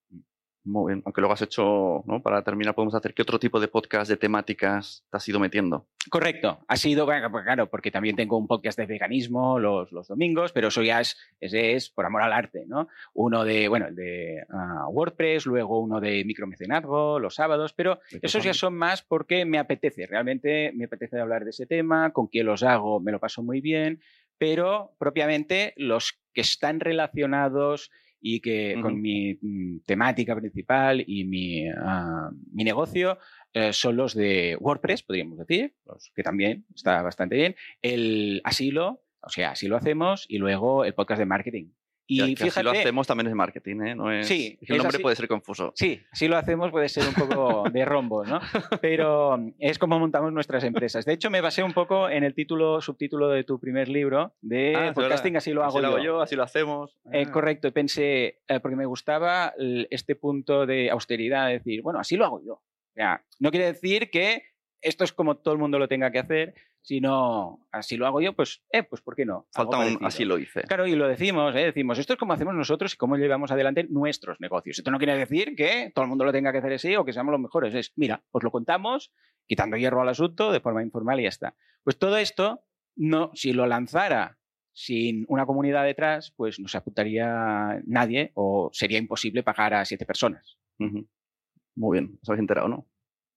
[0.65, 1.03] Muy bien.
[1.05, 2.23] Aunque luego has hecho, ¿no?
[2.23, 5.89] Para terminar, podemos hacer qué otro tipo de podcast de temáticas te has ido metiendo.
[6.09, 6.61] Correcto.
[6.69, 10.69] Ha sido, pues claro, porque también tengo un podcast de veganismo los, los domingos, pero
[10.69, 12.89] eso ya es, ese es por amor al arte, ¿no?
[13.13, 18.45] Uno de, bueno, el de ah, WordPress, luego uno de micromecenazgo los sábados, pero esos
[18.45, 22.47] ya son más porque me apetece, realmente me apetece hablar de ese tema, con quien
[22.47, 24.01] los hago me lo paso muy bien,
[24.39, 27.91] pero propiamente los que están relacionados
[28.23, 33.19] y que con mi mm, temática principal y mi, ah, mi negocio
[33.53, 39.03] eh, son los de WordPress, podríamos decir, los que también está bastante bien, el asilo,
[39.21, 41.67] o sea, así lo hacemos, y luego el podcast de marketing.
[42.07, 43.95] Y Que- que fíjate, así lo hacemos también es marketing, ¿eh?
[43.95, 45.03] No es, Sí, el nombre así.
[45.03, 45.73] puede ser confuso.
[45.77, 48.41] Sí, si lo hacemos puede ser un poco de rombos, ¿no?
[48.81, 51.05] Pero es como montamos nuestras empresas.
[51.05, 54.75] De hecho, me basé un poco en el título, subtítulo de tu primer libro de
[54.77, 56.05] Ah, podcasting, así lo hago así lo hago yo.
[56.05, 56.99] yo, así lo hacemos.
[57.13, 57.31] Eh, Ah.
[57.33, 59.55] correcto, y pensé, eh, porque me gustaba
[59.91, 62.55] este punto de austeridad, de decir, bueno, así lo hago yo.
[62.55, 64.43] O sea, no quiere decir que
[64.83, 68.35] esto es como todo el mundo lo tenga que hacer, sino así lo hago yo,
[68.35, 69.47] pues, eh, pues ¿por qué no?
[69.53, 70.63] Falta un así lo hice.
[70.63, 71.61] Claro, y lo decimos, ¿eh?
[71.61, 74.79] decimos, esto es como hacemos nosotros y cómo llevamos adelante nuestros negocios.
[74.79, 77.13] Esto no quiere decir que todo el mundo lo tenga que hacer así o que
[77.13, 77.75] seamos los mejores.
[77.75, 79.13] Es, mira, os lo contamos,
[79.47, 81.55] quitando hierro al asunto de forma informal y ya está.
[81.85, 82.65] Pues todo esto,
[82.97, 84.39] no, si lo lanzara
[84.73, 90.07] sin una comunidad detrás, pues no se apuntaría nadie o sería imposible pagar a siete
[90.07, 90.59] personas.
[90.79, 92.87] Muy bien, os habéis enterado, ¿no?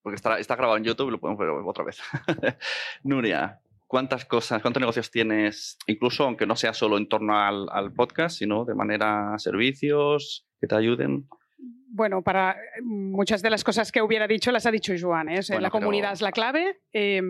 [0.05, 1.99] Porque está, está grabado en YouTube y lo podemos ver otra vez.
[3.03, 7.91] Nuria, ¿cuántas cosas, cuántos negocios tienes, incluso aunque no sea solo en torno al, al
[7.91, 11.27] podcast, sino de manera servicios que te ayuden?
[11.89, 15.29] Bueno, para muchas de las cosas que hubiera dicho las ha dicho Joan.
[15.29, 15.39] ¿eh?
[15.39, 16.81] O sea, Bueno, la pero- comunidad es la clave.
[16.93, 17.23] Eh,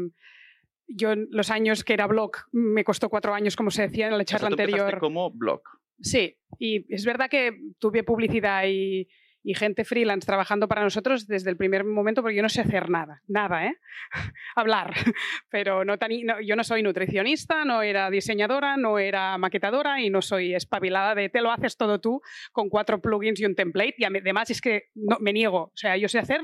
[0.88, 4.18] yo en los años que era blog me costó cuatro años, como se decía en
[4.18, 5.00] la O sea, charla tú anterior.
[5.00, 5.62] como blog.
[6.02, 9.08] Sí, y es verdad que tuve publicidad y,
[9.48, 12.90] y gente freelance trabajando para nosotros desde el primer momento, porque yo no sé hacer
[12.90, 13.78] nada, nada, ¿eh?
[14.56, 14.92] Hablar.
[15.50, 20.10] Pero no tan, no- yo no soy nutricionista, no era diseñadora, no era maquetadora y
[20.10, 23.96] no soy espabilada de te lo haces todo tú con cuatro plugins y un template.
[24.00, 26.42] Y además es que no, me niego, o sea, yo sé hacer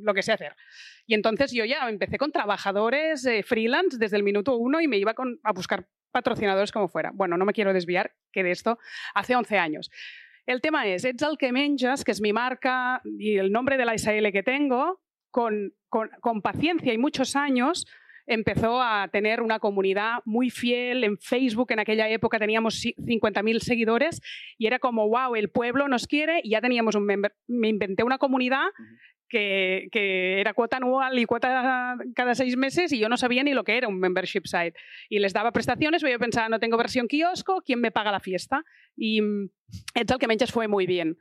[0.00, 0.54] lo que sé hacer.
[1.06, 4.98] Y entonces yo ya empecé con trabajadores eh, freelance desde el minuto uno y me
[4.98, 7.10] iba con- a buscar patrocinadores como fuera.
[7.12, 8.78] Bueno, no me quiero desviar, que de esto
[9.14, 9.90] hace 11 años.
[10.48, 13.84] El tema es, Ets el que menjas, que es mi marca y el nombre de
[13.84, 14.98] la SL que tengo,
[15.30, 17.86] con, con, paciencia y muchos años
[18.26, 21.70] empezó a tener una comunidad muy fiel en Facebook.
[21.72, 24.22] En aquella época teníamos si- 50.000 seguidores
[24.56, 27.04] y era como, wow, el pueblo nos quiere y ya teníamos un.
[27.46, 28.68] Me inventé una comunidad
[29.28, 29.88] que,
[30.40, 33.76] era cuota anual y cuota cada seis meses y yo no sabía ni lo que
[33.76, 34.74] era un membership site.
[35.08, 38.20] Y les daba prestaciones, pero yo pensaba, no tengo versión kiosco, ¿quién me paga la
[38.20, 38.64] fiesta?
[38.96, 39.50] Y mm,
[39.94, 41.18] Ets el que menjas fue muy bien.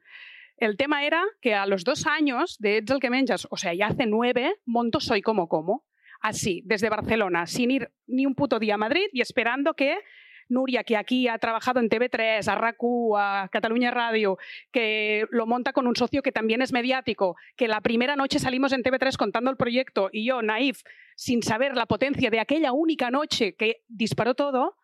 [0.57, 3.73] El tema era que a los dos años de Ets el que menjas, o sea,
[3.73, 5.85] ya hace nueve, monto Soy Como Como.
[6.19, 9.99] Así, desde Barcelona, sin ir ni un puto día a Madrid y esperando que
[10.49, 14.37] Nuria, que aquí ha trabajado en TV3, a RACU, a Cataluña Radio,
[14.71, 18.71] que lo monta con un socio que también es mediático, que la primera noche salimos
[18.73, 20.83] en TV3 contando el proyecto y yo, naif,
[21.15, 24.77] sin saber la potencia de aquella única noche que disparó todo,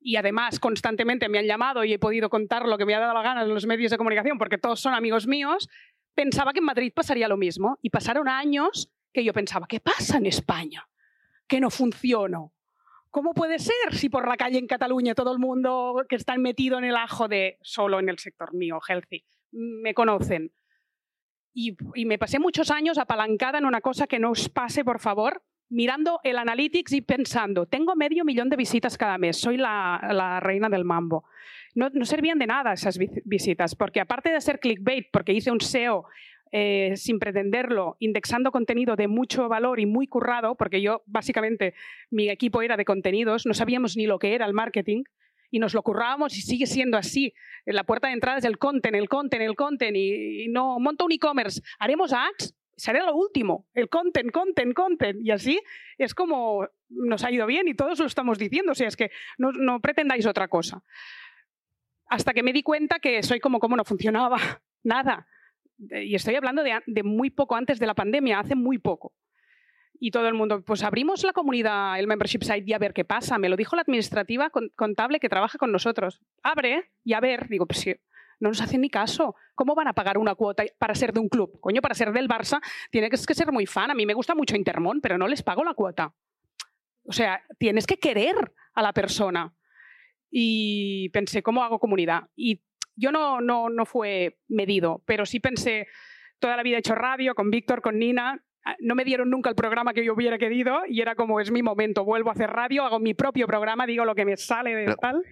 [0.00, 3.14] y además constantemente me han llamado y he podido contar lo que me ha dado
[3.14, 5.68] la gana en los medios de comunicación porque todos son amigos míos,
[6.14, 7.78] pensaba que en Madrid pasaría lo mismo.
[7.82, 10.88] Y pasaron años que yo pensaba, ¿qué pasa en España?
[11.46, 12.52] Que no funciono.
[13.14, 16.78] ¿Cómo puede ser si por la calle en Cataluña todo el mundo que está metido
[16.78, 20.52] en el ajo de solo en el sector mío, healthy, me conocen?
[21.54, 25.44] Y, me pasé muchos años apalancada en una cosa que no os pase, por favor,
[25.68, 30.68] mirando el analytics y pensando, tengo medio millón de visitas cada mes, soy la, reina
[30.68, 31.24] del mambo.
[31.76, 35.52] No, no servían de nada esas vi- visitas, porque aparte de ser clickbait, porque hice
[35.52, 36.04] un SEO
[36.56, 41.74] eh, sin pretenderlo, indexando contenido de mucho valor y muy currado, porque yo básicamente
[42.10, 45.02] mi equipo era de contenidos, no sabíamos ni lo que era el marketing
[45.50, 47.34] y nos lo currábamos y sigue siendo así.
[47.66, 51.06] La puerta de entrada es el content, el content, el content y, y no monto
[51.06, 55.60] un e-commerce, haremos ads, será lo último, el content, content, content y así
[55.98, 59.10] es como nos ha ido bien y todos lo estamos diciendo, o sea, es que
[59.38, 60.84] no, no pretendáis otra cosa.
[62.06, 64.36] Hasta que me di cuenta que soy como cómo no funcionaba
[64.84, 65.26] nada
[65.78, 69.12] y estoy hablando de, muy poco antes de la pandemia, hace muy poco.
[69.98, 73.04] Y todo el mundo, pues abrimos la comunidad, el membership site y a ver qué
[73.04, 73.38] pasa.
[73.38, 76.20] Me lo dijo la administrativa contable que trabaja con nosotros.
[76.42, 77.86] Abre y a ver, digo, pues
[78.40, 79.36] no nos hacen ni caso.
[79.54, 81.58] ¿Cómo van a pagar una cuota para ser de un club?
[81.60, 82.60] Coño, para ser del Barça
[82.90, 83.90] tienes que ser muy fan.
[83.90, 86.14] A mí me gusta mucho Intermón, pero no les pago la cuota.
[87.06, 89.54] O sea, tienes que querer a la persona.
[90.30, 92.28] Y pensé, ¿cómo hago comunidad?
[92.34, 92.62] Y
[92.96, 95.86] yo no, no, no fue medido, pero sí pensé,
[96.38, 99.50] toda la vida he hecho radio con Víctor, con Nina, ah, no me dieron nunca
[99.50, 102.50] el programa que yo hubiera querido y era como es mi momento, vuelvo a hacer
[102.50, 105.22] radio, hago mi propio programa, digo lo que me sale de tal.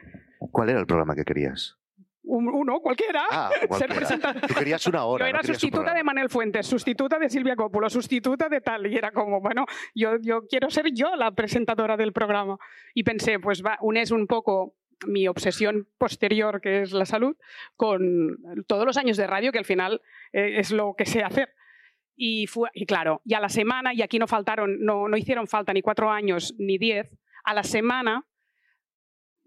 [0.50, 1.76] ¿Cuál era el programa que querías?
[2.24, 3.24] Un- Uno, cualquiera.
[3.30, 3.94] Ah, Ser cualquiera.
[3.96, 4.42] presentador.
[4.46, 5.24] Tú querías una hora.
[5.24, 6.04] Yo era no sustituta de.
[6.04, 8.86] Manuel Fuentes, sustituta de Silvia Coppola, sustituta de tal.
[8.86, 12.58] Y era como, bueno, yo, yo quiero ser yo la presentadora del programa.
[12.94, 17.36] Y pensé, pues va, unes un poco mi obsesión posterior, que es la salud,
[17.76, 20.00] con todos los años de radio, que al final
[20.32, 21.54] eh, es lo que sé hacer.
[22.14, 25.46] Y, fue, y claro, y a la semana, y aquí no faltaron, no, no hicieron
[25.46, 27.10] falta ni cuatro años ni diez,
[27.44, 28.26] a la semana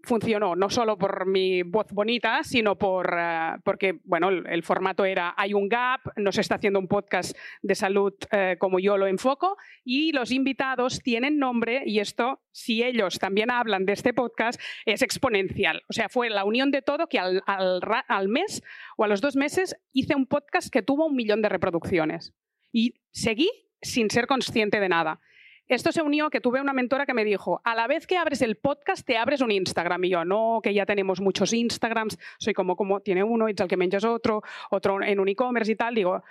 [0.06, 5.34] funcionó, no solo por mi voz bonita, sino por, eh, porque bueno, el, formato era
[5.36, 9.06] hay un gap, no se está haciendo un podcast de salud eh, como yo lo
[9.06, 14.60] enfoco y los invitados tienen nombre y esto, si ellos también hablan de este podcast,
[14.84, 15.82] es exponencial.
[15.88, 18.62] O sea, fue la unión de todo que al, al mes
[18.96, 22.34] o a los dos meses hice un podcast que tuvo un millón de reproducciones
[22.72, 23.50] y seguí
[23.82, 25.20] sin ser consciente de nada.
[25.68, 28.40] Esto se unió que tuve una mentora que me dijo, a la vez que abres
[28.42, 30.04] el podcast, te abres un Instagram.
[30.04, 33.68] Y yo, no, que ya tenemos muchos Instagrams, soy como, como tiene uno, y el
[33.68, 35.94] que menjas otro, otro en un e-commerce y tal.
[35.94, 36.22] Digo,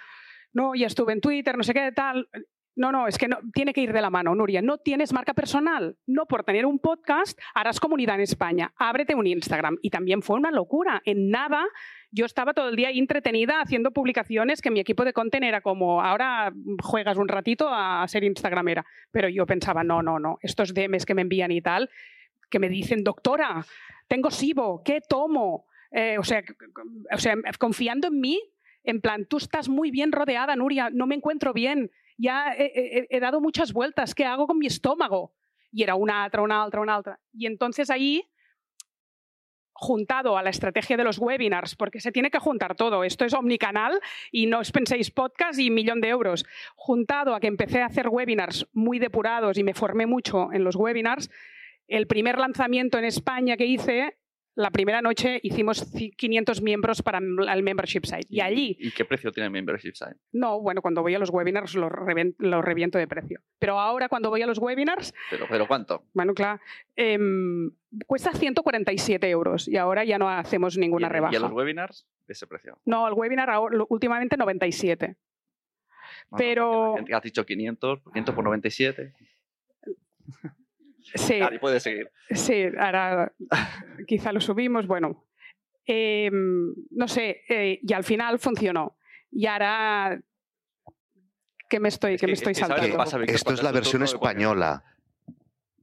[0.54, 2.30] no, ya estuve en Twitter, no sé qué, tal.
[2.76, 4.62] No, no, es que no, tiene que ir de la mano, Nuria.
[4.62, 5.98] No tienes marca personal.
[6.06, 8.74] No por tener un podcast harás comunidad en España.
[8.76, 9.78] Ábrete un Instagram.
[9.82, 11.02] Y también fue una locura.
[11.06, 11.66] En nada
[12.12, 16.02] yo estaba todo el día entretenida haciendo publicaciones que mi equipo de content era como,
[16.02, 18.86] ahora juegas un ratito a ser Instagramera.
[19.12, 21.90] Pero yo pensaba, no, no, no, estos DMs que me envían y tal,
[22.50, 23.66] que me dicen, doctora,
[24.08, 25.66] tengo SIBO, ¿qué tomo?
[25.92, 26.42] Eh, o, sea,
[27.14, 28.40] o sea, confiando en mí,
[28.86, 33.42] en plan, tú estás muy bien rodeada, Nuria, no me encuentro bien, ya he, dado
[33.42, 35.34] muchas vueltas, ¿qué hago con mi estómago?
[35.72, 37.20] Y era una altra, una altra, una altra.
[37.34, 38.30] Y entonces ahí
[39.78, 43.04] juntado a la estrategia de los webinars, porque se tiene que juntar todo.
[43.04, 44.00] Esto es omnicanal
[44.32, 46.46] y no os penséis podcast y millón de euros.
[46.76, 50.78] Juntado a que empecé a hacer webinars muy depurados y me formé mucho en los
[50.78, 51.30] webinars,
[51.88, 54.18] el primer lanzamiento en España que hice,
[54.56, 58.26] la primera noche hicimos ci- 500 miembros para el membership site.
[58.30, 60.16] Y allí, ¿Y qué precio tiene el membership site?
[60.32, 63.42] no, bueno, cuando voy a los webinars lo, reven- lo reviento de precio.
[63.60, 66.06] Pero ahora cuando voy a los webinars, ¿Pero, pero cuánto?
[66.14, 66.60] bueno, claro,
[66.96, 67.72] em,
[68.08, 71.34] cuesta 147 euros y ahora ya no hacemos ninguna ¿Y, en- rebaja.
[71.34, 72.08] ¿Y a los webinars?
[72.28, 72.80] Ese precio.
[72.86, 75.16] No, el webinar ahora- últimamente 97.
[76.32, 79.14] No, Pero- Has dicho 500, 500 por 97.
[81.14, 81.40] Sí,
[81.80, 82.10] seguir.
[82.32, 83.32] sí, ahora
[84.08, 85.26] quizá lo subimos, bueno.
[85.86, 88.98] Em, no sé, eh, y al final funcionó.
[89.32, 90.20] Y ahora
[91.70, 92.98] que me estoy, Es que me estoy es que ¿sabes saltando.
[92.98, 93.20] pasa?
[93.28, 94.84] Esto es la versión española.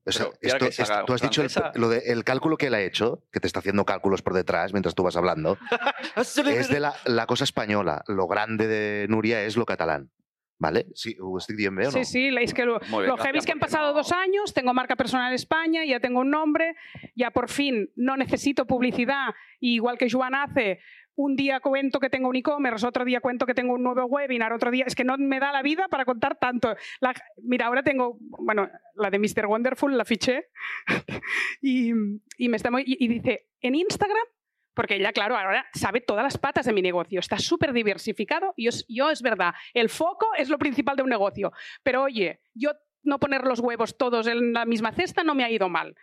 [0.04, 1.78] O sea, esto- se tú has dicho el, francesa.
[1.78, 4.72] lo de- el cálculo que él ha hecho, que te está haciendo cálculos por detrás
[4.72, 5.56] mientras tú vas hablando,
[6.16, 8.02] es de la, la cosa española.
[8.08, 10.10] Lo grande de Nuria es lo catalán.
[10.58, 10.86] ¿Vale?
[10.94, 11.92] Sí, ho estic dient bé o no?
[11.92, 14.12] Sí, sí, es que lo, Muy bien, lo heavy es que han pasado no- dos
[14.12, 16.76] años, tengo marca personal en España, ya tengo un nombre,
[17.16, 20.78] ya por fin no necesito publicidad, y igual que Joan hace,
[21.14, 24.52] un día cuento que tengo un e-commerce, otro día cuento que tengo un nuevo webinar,
[24.52, 26.74] otro día, es que no me da la vida para contar tanto.
[27.00, 27.12] La-
[27.42, 29.46] mira, ahora tengo, bueno, la de Mr.
[29.46, 30.46] Wonderful la fiché
[31.60, 31.92] y,
[32.38, 34.26] y me está muy- y- y dice, en Instagram
[34.74, 38.64] porque ella, claro, ahora sabe todas las patas de mi negocio, está súper diversificado y
[38.64, 42.72] yo, yo es verdad, el foco es lo principal de un negocio, pero oye, yo
[43.02, 45.94] no poner los huevos todos en la misma cesta no me ha ido mal.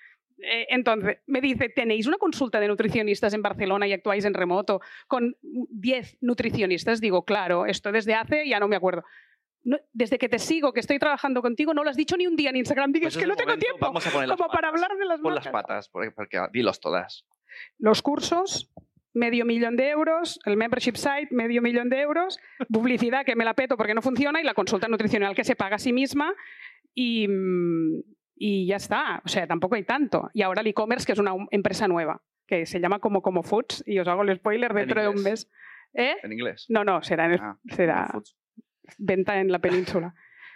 [0.41, 4.81] Eh, entonces, me dice, ¿tenéis una consulta de nutricionistas en Barcelona y actuáis en remoto
[5.07, 7.01] con 10 nutricionistas?
[7.01, 9.03] Digo, claro, esto desde hace, ya no me acuerdo.
[9.63, 12.35] No, desde que te sigo, que estoy trabajando contigo, no lo has dicho ni un
[12.35, 12.91] día en Instagram.
[12.91, 13.85] Digo, Pues es que no tengo momento tiempo.
[13.85, 14.83] Vamos a poner las Como para patas.
[14.83, 17.25] hablar de las Pon las patas, porque, porque dilos todas.
[17.77, 18.71] Los cursos,
[19.13, 22.39] medio millón de euros, el membership site, medio millón de euros,
[22.71, 25.75] publicidad que me la peto porque no funciona y la consulta nutricional que se paga
[25.75, 26.33] a sí misma
[26.95, 28.01] y, mm,
[28.35, 29.21] y ya está.
[29.25, 30.29] O sea, tampoco hay tanto.
[30.33, 33.83] Y ahora el e-commerce, que es una empresa nueva, que se llama como Como Foods,
[33.85, 35.49] y os hago el spoiler dentro de un mes.
[35.93, 36.15] ¿Eh?
[36.23, 36.65] En inglés.
[36.69, 38.35] No, no, será, en- Ah, será Foods.
[38.97, 40.13] Venta en la península.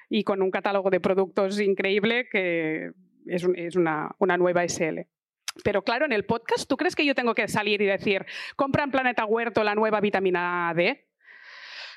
[0.10, 2.92] Y con un catálogo de productos increíble que
[3.28, 5.08] es, un- es una, una nueva SL.
[5.64, 8.26] Pero claro, en el podcast, ¿tú crees que yo tengo que salir y decir,
[8.56, 11.08] compra en Planeta Huerto la nueva vitamina D?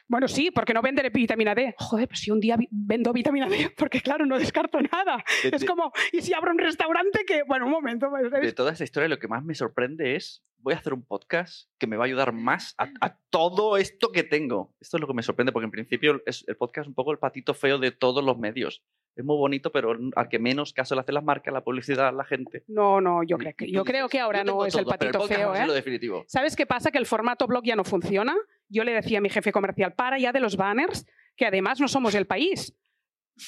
[0.09, 1.75] Bueno, sí, porque no venderé vitamina D.
[1.79, 5.25] Joder, pues si un día vi- vendo vitamina D, porque claro, no descarto nada.
[5.43, 8.55] De- Es de- como, ¿y si abro un restaurante que, bueno, un momento, de ¿sabes?
[8.55, 11.87] toda esta historia, lo que más me sorprende es, voy a hacer un podcast que
[11.87, 14.75] me va a ayudar más a, a todo esto que tengo.
[14.81, 17.13] Esto es lo que me sorprende, porque en principio es, el podcast es un poco
[17.13, 18.83] el patito feo de todos los medios.
[19.15, 22.25] Es muy bonito, pero al que menos caso le hacen las marcas, la publicidad, la
[22.25, 22.65] gente.
[22.69, 25.19] No, no, yo, creo que, yo creo que ahora "Yo no es el todo, patito
[25.21, 25.67] podcast feo, ¿eh?
[25.67, 26.25] lo definitivo.
[26.29, 26.91] ¿Sabes qué pasa?
[26.91, 28.35] Que el formato blog ya no funciona.
[28.69, 31.89] Yo le decía a mi jefe comercial, para ya de los banners, que además no
[31.89, 32.75] somos el país.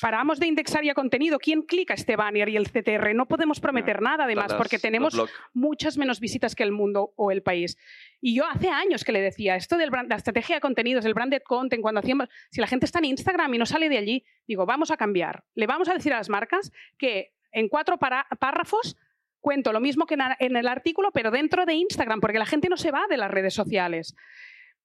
[0.01, 1.39] Paramos de indexar ya contenido.
[1.39, 3.15] ¿Quién clica este banner y el CTR?
[3.15, 5.19] No podemos prometer nada además, porque tenemos
[5.55, 7.79] muchas menos visitas que el mundo o el país.
[8.21, 11.43] Y yo hace años que le decía, esto de la estrategia de contenidos, el branded
[11.43, 14.67] content, cuando hacíamos, si la gente está en Instagram y no sale de allí, digo,
[14.67, 15.45] vamos a cambiar.
[15.55, 18.97] Le vamos a decir a las marcas que en cuatro párrafos
[19.41, 22.77] cuento lo mismo que en el artículo, pero dentro de Instagram, porque la gente no
[22.77, 24.15] se va de las redes sociales.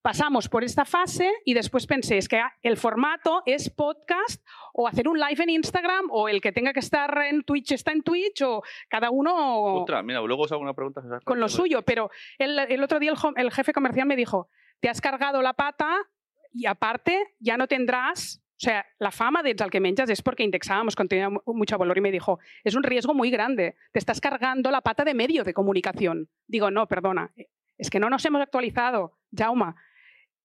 [0.04, 5.08] Pasamos por esta fase y después pensé, es que el formato es podcast o hacer
[5.08, 8.42] un live en Instagram o el que tenga que estar en Twitch está en Twitch
[8.42, 11.02] o cada uno Ostras, mira, luego os hago una pregunta.
[11.24, 14.50] Con lo suyo, pero el, el otro día el, jefe comercial me dijo,
[14.82, 15.96] te has cargado la pata
[16.52, 20.44] y aparte ya no tendrás, o sea, la fama de al que menjas es porque
[20.44, 24.70] indexábamos contenido mucho valor y me dijo, es un riesgo muy grande, te estás cargando
[24.70, 26.28] la pata de medio de comunicación.
[26.46, 27.32] Digo, no, perdona,
[27.78, 29.78] es que no nos hemos actualizado, Jauma.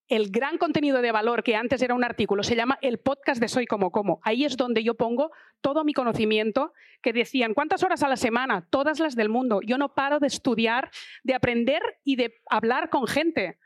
[0.09, 3.49] El gran contenido de valor que antes era un artículo se llama el podcast de
[3.49, 4.21] Soy como como.
[4.23, 5.31] Ahí es donde yo pongo
[5.61, 8.67] todo mi conocimiento que decían, ¿cuántas horas a la semana?
[8.71, 9.61] Todas las del mundo.
[9.61, 10.91] Yo no paro de estudiar,
[11.25, 13.59] de aprender y de hablar con gente.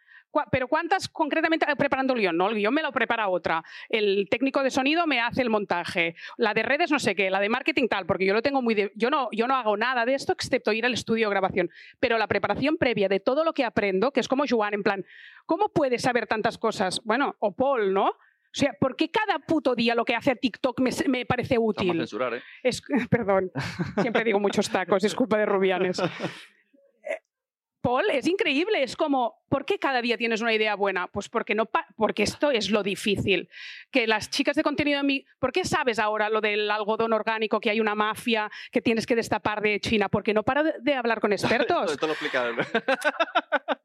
[0.51, 2.37] Pero ¿cuántas concretamente eh, preparando el guion?
[2.37, 3.63] No, el guion me lo prepara otra.
[3.89, 6.15] El técnico de sonido me hace el montaje.
[6.37, 8.75] La de redes no sé qué, la de marketing tal, porque yo lo tengo muy...
[8.75, 11.71] de- yo, no, yo no hago nada de esto excepto ir al estudio de grabación.
[12.01, 15.05] Pero la preparación previa de todo lo que aprendo, que es como Joan, en plan,
[15.47, 17.01] ¿cómo puedes saber tantas cosas?
[17.05, 18.09] Bueno, o Paul, ¿no?
[18.09, 21.77] O sea, ¿por qué cada puto día lo que hace TikTok me, me parece Vamos
[21.79, 21.97] a útil?
[21.99, 22.43] censurar, ¿eh?
[22.63, 23.51] Es, perdón,
[24.01, 26.03] siempre digo muchos tacos, es culpa de Rubianes.
[27.83, 31.09] Paul, es increíble, es como, ¿por qué cada día tienes una idea buena?
[31.09, 33.49] Pues porque, no porque esto es lo difícil.
[33.91, 35.27] Que las chicas de contenido de mi...
[35.41, 39.17] ¿Por qué sabes ahora lo del algodón orgánico, que hay una mafia que tienes que
[39.17, 40.09] destapar de China?
[40.09, 41.91] Porque no paro de, hablar con expertos.
[41.91, 42.55] Esto lo explica.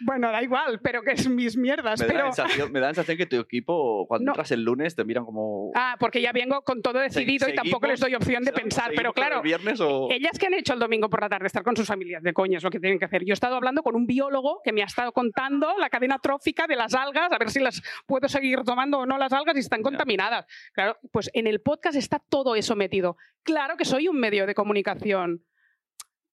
[0.00, 2.00] bueno, da igual, pero que es mis mierdas.
[2.00, 2.32] me, da la pero...
[2.32, 4.32] sensación, me da la sensación que tu equipo, cuando No.
[4.32, 5.70] entras el lunes, te miran como.
[5.74, 8.90] Ah, porque ya vengo con todo decidido y tampoco les doy opción de ¿seguimos- pensar.
[8.94, 10.08] Pero con el claro, viernes o.?
[10.10, 12.58] Ellas que han hecho el domingo por la tarde, estar con sus familias, de coña,
[12.58, 13.24] es lo que tienen que hacer.
[13.24, 16.66] Yo he estado hablando con un biólogo que me ha estado contando la cadena trófica
[16.66, 19.60] de las algas, a ver si las puedo seguir tomando o no las algas y
[19.60, 20.46] están contaminadas.
[20.72, 23.16] Claro, pues en el podcast está todo eso metido.
[23.42, 25.44] Claro que soy un medio de comunicación.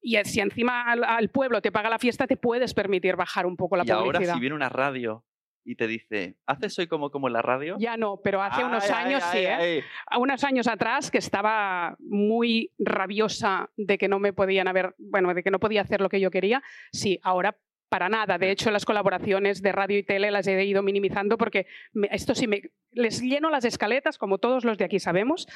[0.07, 3.57] Y si encima al, al pueblo te paga la fiesta, te puedes permitir bajar un
[3.57, 4.35] poco la y ahora, publicidad.
[4.35, 5.25] si viene una radio
[5.63, 7.75] y te dice, ¿haces hoy como, como la radio?
[7.79, 9.53] Ya no, pero hace unos Ay, ay, años ay, sí, ¿eh?
[9.53, 9.81] ay.
[10.05, 15.33] a unos años atrás que estaba muy rabiosa de que no me podían haber, bueno,
[15.33, 17.57] de que no podía hacer lo que yo quería, sí, ahora
[17.95, 18.37] para nada.
[18.37, 22.35] De hecho, las colaboraciones de radio y tele las he ido minimizando porque me- esto
[22.35, 25.47] sí me les lleno las escaletas, como todos los de aquí sabemos,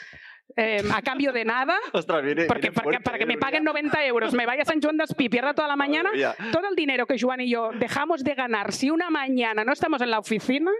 [0.55, 1.77] eh, a cambio de nada.
[1.93, 4.61] Ostras, viene- Porque, viene porque- fuerte, para que eh, me paguen 90 euros, me vaya
[4.61, 7.49] a San Joan d'Espí, pierda toda la mañana, Madre todo el dinero que Joan y
[7.49, 10.71] yo dejamos de ganar si una mañana no estamos en la oficina,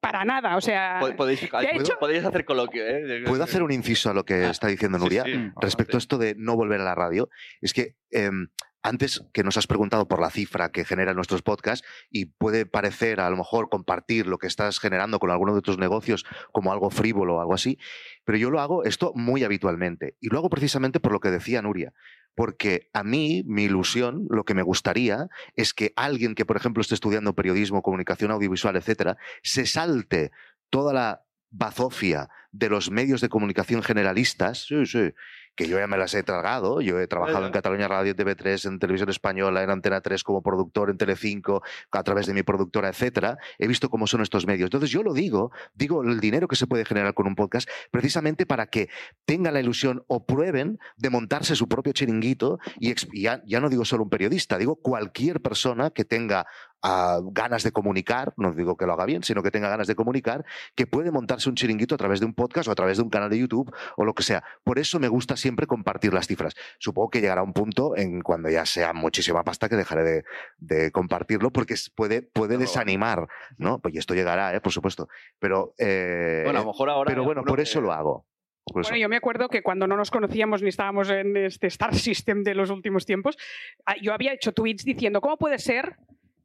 [0.00, 0.56] para nada.
[0.56, 3.22] O sea, Po- Podéis, hecho- podéis hacer coloquio, ¿eh?
[3.26, 5.22] ¿Puedo hacer un inciso a lo que está diciendo Nuria?
[5.24, 5.50] sí.
[5.60, 8.48] Respecto a esto de no volver a la radio, es que em,
[8.84, 13.18] antes que nos has preguntado por la cifra que generan nuestros podcasts y puede parecer
[13.18, 16.90] a lo mejor compartir lo que estás generando con alguno de tus negocios como algo
[16.90, 17.78] frívolo o algo así,
[18.24, 21.62] pero yo lo hago esto muy habitualmente y lo hago precisamente por lo que decía
[21.62, 21.92] Nuria.
[22.36, 26.80] Porque a mí, mi ilusión, lo que me gustaría es que alguien que, por ejemplo,
[26.80, 30.32] esté estudiando periodismo, comunicación audiovisual, etcétera, se salte
[30.68, 35.12] toda la bazofia de los medios de comunicación generalistas sí, sí,
[35.56, 36.80] que yo ya me las he tragado.
[36.80, 40.90] Yo he trabajado en Cataluña Radio, TV3, en Televisión Española, en Antena 3 como productor,
[40.90, 43.38] en Telecinco, a través de mi productora, etcétera.
[43.58, 44.66] He visto cómo son estos medios.
[44.66, 48.46] Entonces yo lo digo, digo el dinero que se puede generar con un podcast, precisamente
[48.46, 48.88] para que
[49.24, 53.84] tengan la ilusión o prueben de montarse su propio chiringuito y, ya, ya no digo
[53.84, 56.46] solo un periodista, digo cualquier persona que tenga
[57.32, 60.44] ganas de comunicar, no digo que lo haga bien, sino que tenga ganas de comunicar,
[60.74, 63.10] que puede montarse un chiringuito a través de un podcast o a través de un
[63.10, 64.44] canal de YouTube o lo que sea.
[64.64, 66.54] Por eso me gusta siempre compartir las cifras.
[66.78, 70.24] Supongo que llegará un punto en cuando ya sea muchísima pasta que dejaré
[70.58, 73.26] de, compartirlo porque puede, puede desanimar,
[73.56, 73.78] ¿no?
[73.80, 74.60] Pues esto llegará, ¿eh?
[74.60, 75.08] por supuesto.
[75.38, 78.26] Pero, eh, bueno, a lo mejor ahora pero bueno, por eso lo hago.
[78.72, 82.42] bueno, yo me acuerdo que cuando no nos conocíamos ni estábamos en este Star System
[82.42, 83.38] de los últimos tiempos,
[83.86, 85.96] ah, yo había hecho tweets diciendo, ¿cómo puede ser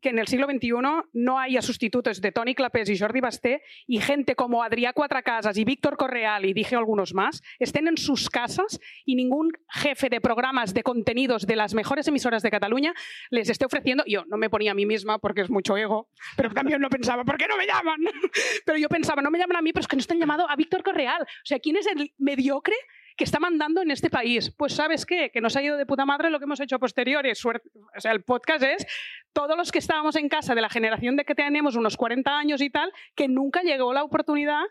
[0.02, 0.70] que en el siglo XXI
[1.14, 5.66] no haya sustitutos de Tony Clapés y Jordi Basté y gente como Adrià Cuatracasas y
[5.66, 10.74] Víctor Correal y dije algunos más estén en sus casas y ningún jefe de programas
[10.74, 12.93] de contenidos de las mejores emisoras de Cataluña
[13.30, 14.04] les esté ofreciendo.
[14.08, 17.24] Yo no me ponía a mí misma porque es mucho ego, pero también no pensaba,
[17.24, 18.00] ¿por qué no me llaman?
[18.66, 20.56] Pero yo pensaba, no me llaman a mí, pero es que no están llamado a
[20.56, 21.22] Víctor Correal.
[21.22, 22.76] O sea, ¿quién es el mediocre
[23.20, 24.49] que está mandando en este país.
[24.57, 26.80] Pues sabes qué, que nos ha ido de puta madre lo que hemos hecho a
[26.80, 27.32] posteriori.
[27.32, 28.88] O sea, el podcast es
[29.34, 32.61] todos los que estábamos en casa de la generación de que tenemos unos 40 años
[32.61, 34.63] y tal, que nunca llegó la oportunidad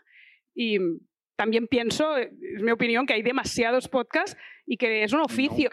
[0.55, 0.79] y
[1.35, 2.31] también pienso, es
[2.63, 4.35] mi opinión, que hay demasiados podcasts
[4.65, 5.69] y que es un oficio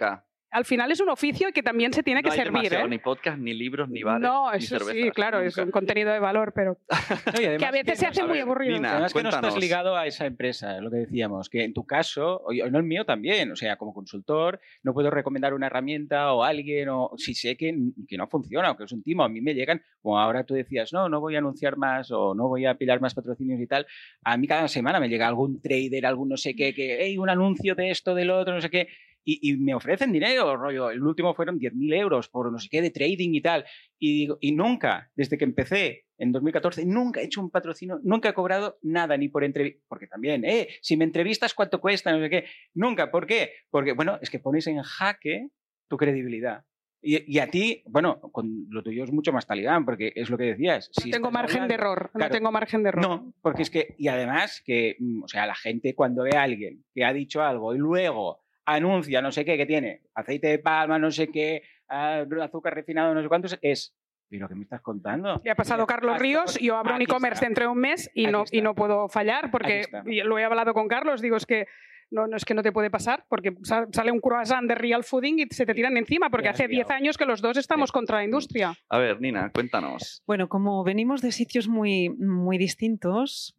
[0.50, 2.72] al final es un oficio que también se tiene que servir.
[2.72, 2.88] ¿eh?
[2.88, 4.22] Ni podcast, ni libros, ni bares.
[4.22, 6.78] No, eso sí, claro, es un contenido de valor, pero
[7.36, 8.76] que a veces se hace muy aburrido.
[8.76, 12.42] además que no estás ligado a esa empresa, lo que decíamos, que en tu caso,
[12.44, 16.42] o no el mío también, o sea, como consultor, no puedo recomendar una herramienta o
[16.42, 17.74] alguien, o si sé que,
[18.08, 20.54] que no funciona, o que es un timo, a mí me llegan, como ahora tú
[20.54, 23.66] decías, no, no voy a anunciar más o no voy a pilar más patrocinios y
[23.66, 23.86] tal,
[24.22, 27.28] a mí cada semana me llega algún trader, algún no sé qué, que, hey, un
[27.28, 28.88] anuncio de esto, del otro, no sé qué,
[29.28, 30.90] y, me ofrecen dinero, rollo.
[30.90, 33.64] El último fueron 10.000 euros por no sé qué de trading y tal.
[33.98, 38.34] Y, y nunca, desde que empecé en 2014, nunca he hecho un patrocinio, nunca he
[38.34, 39.82] cobrado nada ni por entrevista.
[39.88, 42.12] Porque también, eh, si me entrevistas, ¿cuánto cuesta?
[42.12, 42.44] No sé qué.
[42.74, 43.10] Nunca.
[43.10, 43.50] ¿Por qué?
[43.68, 45.48] Porque, bueno, es que pones en jaque
[45.88, 46.64] tu credibilidad.
[47.02, 50.44] Y, a ti, bueno, con lo tuyo es mucho más talibán, porque es lo que
[50.44, 50.90] decías.
[51.04, 53.02] No tengo margen de error, no tengo margen de error.
[53.02, 56.42] No, porque es que, y además que, mm, o sea, la gente cuando ve a
[56.42, 60.58] alguien que ha dicho algo y luego anuncia no sé qué, que tiene aceite de
[60.58, 63.96] palma, no sé qué, ah, azúcar refinado, no sé cuántos, es
[64.28, 65.40] ¿Pero qué me estás contando?
[65.44, 68.44] Le ha pasado Carlos Ríos, yo abro un e-commerce dentro de un mes y no,
[68.50, 71.66] y no puedo fallar porque lo he hablado con Carlos, digo, es que
[72.10, 75.40] no, no, es que no te puede pasar, porque sale un croissant de real fooding
[75.40, 78.24] y se te tiran encima, porque hace 10 años que los dos estamos contra la
[78.24, 78.74] industria.
[78.88, 80.22] A ver, Nina, cuéntanos.
[80.26, 83.56] Bueno, como venimos de sitios muy, muy distintos,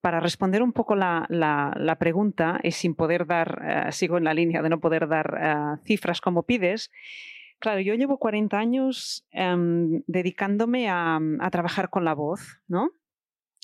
[0.00, 4.62] para responder un poco la, pregunta y sin poder dar, eh, sigo en la línea
[4.62, 6.90] de no poder dar eh, cifras como pides,
[7.58, 11.20] claro, yo llevo 40 años em, dedicándome a,
[11.52, 12.90] trabajar con la voz, ¿no?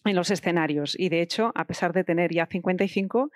[0.04, 0.98] En los escenarios.
[0.98, 3.30] Y de hecho, a pesar de tener ya 55,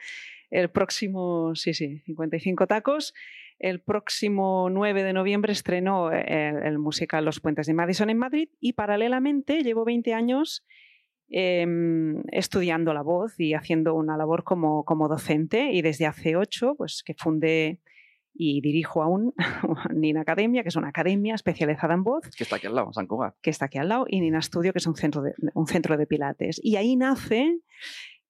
[0.51, 3.15] el próximo, sí, sí, 55 tacos,
[3.59, 8.49] el próximo 9 de noviembre estrenó el, el musical Los Puentes de Madison en Madrid
[8.61, 10.65] y paralelamente llevo 20 años
[11.33, 16.75] Em, estudiando la voz y haciendo una labor como, como docente y desde hace ocho,
[16.77, 17.79] pues que fundé
[18.35, 19.33] y dirijo aún
[19.95, 22.29] Nina Academia, que es una academia especializada en voz.
[22.37, 23.37] Que está aquí al lado, San Cugat.
[23.43, 25.97] Que está aquí al lado, y Nina Studio, que es un centro de, un centro
[25.97, 26.61] de pilates.
[26.65, 27.61] Y ahí nace,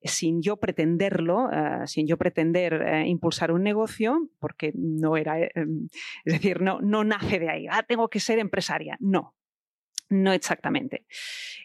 [0.03, 5.51] sin yo pretenderlo, eh, sin yo pretender eh, impulsar un negocio, porque no era, eh,
[5.55, 5.88] em,
[6.26, 8.98] es decir, no, no nace de ahí, ah, tengo que ser empresaria.
[9.01, 9.34] No,
[10.11, 11.07] no exactamente.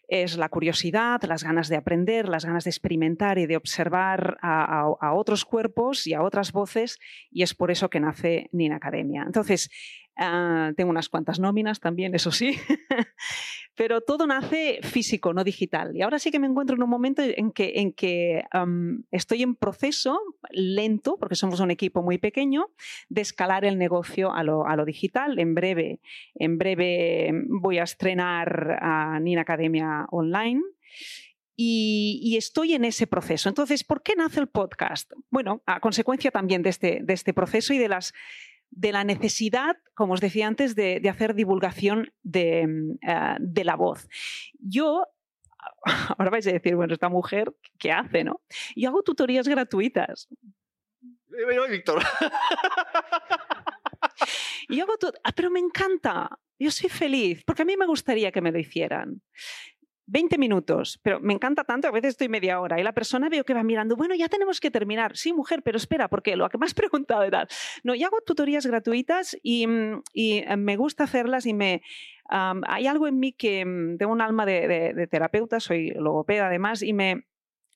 [0.08, 5.14] Es la curiosidad, las ganas de aprender, las ganas de experimentar y de observar a,
[5.14, 7.00] otros cuerpos y a otras voces,
[7.32, 9.24] y es por eso que nace Nina Academia.
[9.26, 9.72] Entonces,
[10.18, 12.58] Ah, tengo unas cuantas nóminas también, eso sí,
[13.76, 15.96] pero todo nace físico, no digital.
[15.96, 18.46] Y ahora sí que me encuentro en un momento en que, en que
[19.12, 20.18] estoy en proceso
[20.52, 22.72] lento, porque somos un equipo muy pequeño,
[23.10, 25.38] de escalar el negocio a lo, a lo digital.
[25.38, 26.00] En breve,
[26.36, 30.62] en breve voy a estrenar a Nina Academia Online.
[31.58, 33.48] Y, y, estoy en ese proceso.
[33.48, 35.14] Entonces, ¿por qué nace el podcast?
[35.30, 38.14] Bueno, a consecuencia también de este, de este proceso y de las
[38.72, 44.08] de la necesidad, como os decía antes, de, hacer divulgación mm, eh, de, la voz.
[44.60, 45.06] Yo
[46.18, 48.42] ahora vais a decir, bueno, esta mujer, ¿qué hace, no?
[48.76, 50.28] Yo hago tutorías gratuitas.
[51.70, 52.02] Víctor.
[54.70, 54.94] Yo hago
[55.24, 56.40] ah, pero me encanta.
[56.58, 59.22] Yo soy feliz, porque a mí me gustaría que me lo hicieran.
[60.08, 63.44] 20 minutos, pero me encanta tanto, a veces estoy media hora y la persona veo
[63.44, 65.18] que va mirando, bueno, ya tenemos que terminar.
[65.18, 67.48] Sí, mujer, pero espera, porque lo que me has preguntado era,
[67.84, 71.82] no, yo hago tutorías gratuitas y, mm, y eh, me gusta hacerlas y me...
[72.30, 76.48] hay algo en mí que mm, tengo un alma de, de- de terapeuta, soy logopeda
[76.48, 77.26] además, y me...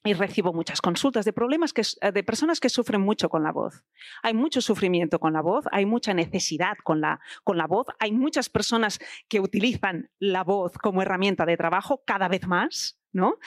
[0.04, 3.52] Y recibo muchas consultas de problemas que, eh, de personas que sufren mucho con la
[3.52, 3.84] voz.
[4.24, 8.14] Hay mucho sufrimiento con la voz, hay mucha necesidad con la, con la voz, hay
[8.14, 13.40] muchas personas que utilizan la voz como herramienta de trabajo cada vez más, ¿no?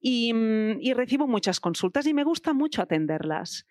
[0.00, 3.66] Y, mm, y recibo muchas consultas y me gusta mucho atenderlas.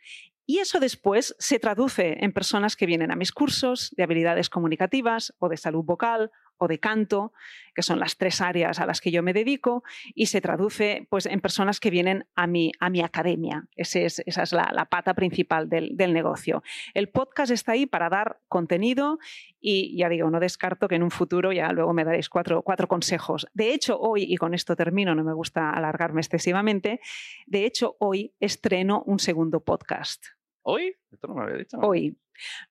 [0.45, 5.33] Y eso después se traduce en personas que vienen a mis cursos de habilidades comunicativas
[5.39, 6.29] o de salud vocal
[6.63, 7.33] o de canto,
[7.73, 9.83] que son las tres áreas a las que yo me dedico,
[10.13, 13.65] y se traduce pues, en personas que vienen a mi, a mi academia.
[13.75, 16.61] Ese es- esa es la, la pata principal del, del negocio.
[16.93, 19.17] El podcast está ahí para dar contenido
[19.59, 22.87] y ya digo, no descarto que en un futuro ya luego me daréis cuatro, cuatro
[22.87, 23.47] consejos.
[23.53, 26.99] De hecho, hoy, y con esto termino, no me gusta alargarme excesivamente,
[27.47, 30.23] de hecho, hoy estreno un segundo podcast.
[30.63, 30.93] ¿Hoy?
[31.11, 31.77] Esto no me había dicho.
[31.79, 32.15] Hoy.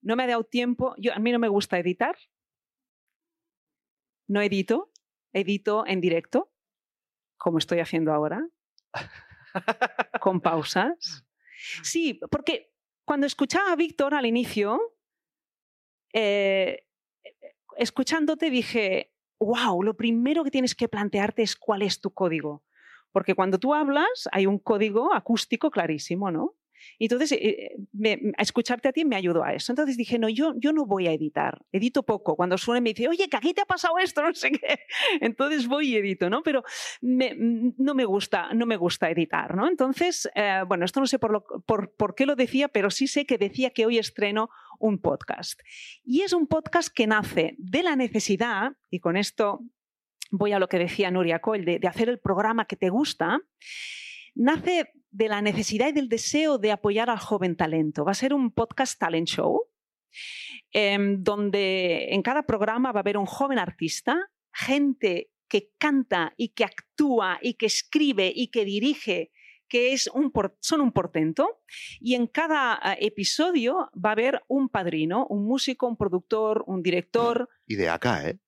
[0.02, 2.16] No me ha dado tiempo, yo, a mí no me gusta editar,
[4.30, 4.92] no edito,
[5.32, 6.52] edito en directo,
[7.36, 8.46] como estoy haciendo ahora,
[10.20, 11.24] con pausas.
[11.82, 12.72] Sí, porque
[13.04, 14.80] cuando escuchaba a Víctor al inicio,
[16.12, 16.86] eh,
[17.76, 22.62] escuchándote dije, wow, lo primero que tienes que plantearte es cuál es tu código.
[23.10, 26.54] Porque cuando tú hablas hay un código acústico clarísimo, ¿no?
[26.98, 29.72] Y entonces, eh, me- a escucharte a ti me ayudó a eso.
[29.72, 32.36] Entonces dije, no, yo, yo no voy a editar, edito poco.
[32.36, 34.80] Cuando suena me dice, oye, que aquí te ha pasado esto, no sé qué.
[35.20, 36.42] Entonces voy y edito, ¿no?
[36.42, 36.62] Pero
[37.00, 39.68] me- no, me gusta, no me gusta editar, ¿no?
[39.68, 43.06] Entonces, eh, bueno, esto no sé por, lo- por, por qué lo decía, pero sí
[43.06, 45.60] sé que decía que hoy estreno un podcast.
[46.04, 49.60] Y es un podcast que nace de la necesidad, y con esto
[50.30, 53.40] voy a lo que decía Nuria Coll, de, de hacer el programa que te gusta,
[54.34, 58.04] nace de la necesidad y del deseo de apoyar al joven talento.
[58.04, 59.64] Va a ser un podcast talent show,
[60.72, 64.16] em, donde en cada programa va a haber un joven artista,
[64.52, 69.32] gente que canta y que actúa y que escribe y que dirige
[69.68, 71.60] que es un son un portento
[72.00, 76.82] y en cada eh, episodio va a haber un padrino, un músico, un productor, un
[76.82, 78.38] director, Y de acá, ¿eh?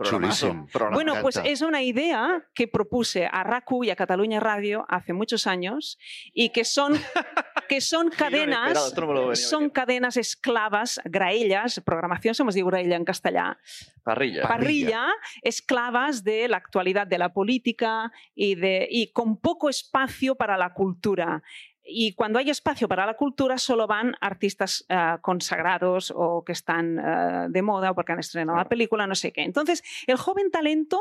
[0.00, 5.12] Programazo, bueno, pues es una idea que propuse a RACU y a Cataluña Radio hace
[5.12, 5.98] muchos años
[6.32, 6.94] y que son,
[7.68, 13.58] que son cadenas, no son cadenas esclavas, graellas, programación, se nos digo graella en castellà,
[14.02, 14.48] Parrilla.
[14.48, 15.06] parrilla,
[15.42, 20.72] esclavas de la actualidad de la política y, de, y con poco espacio para la
[20.72, 21.42] cultura.
[21.82, 26.98] Y cuando hay espacio para la cultura solo van artistas eh, consagrados o que están
[26.98, 29.42] eh, de moda o porque han estrenado la película, no sé qué.
[29.42, 31.00] Entonces, el joven talento,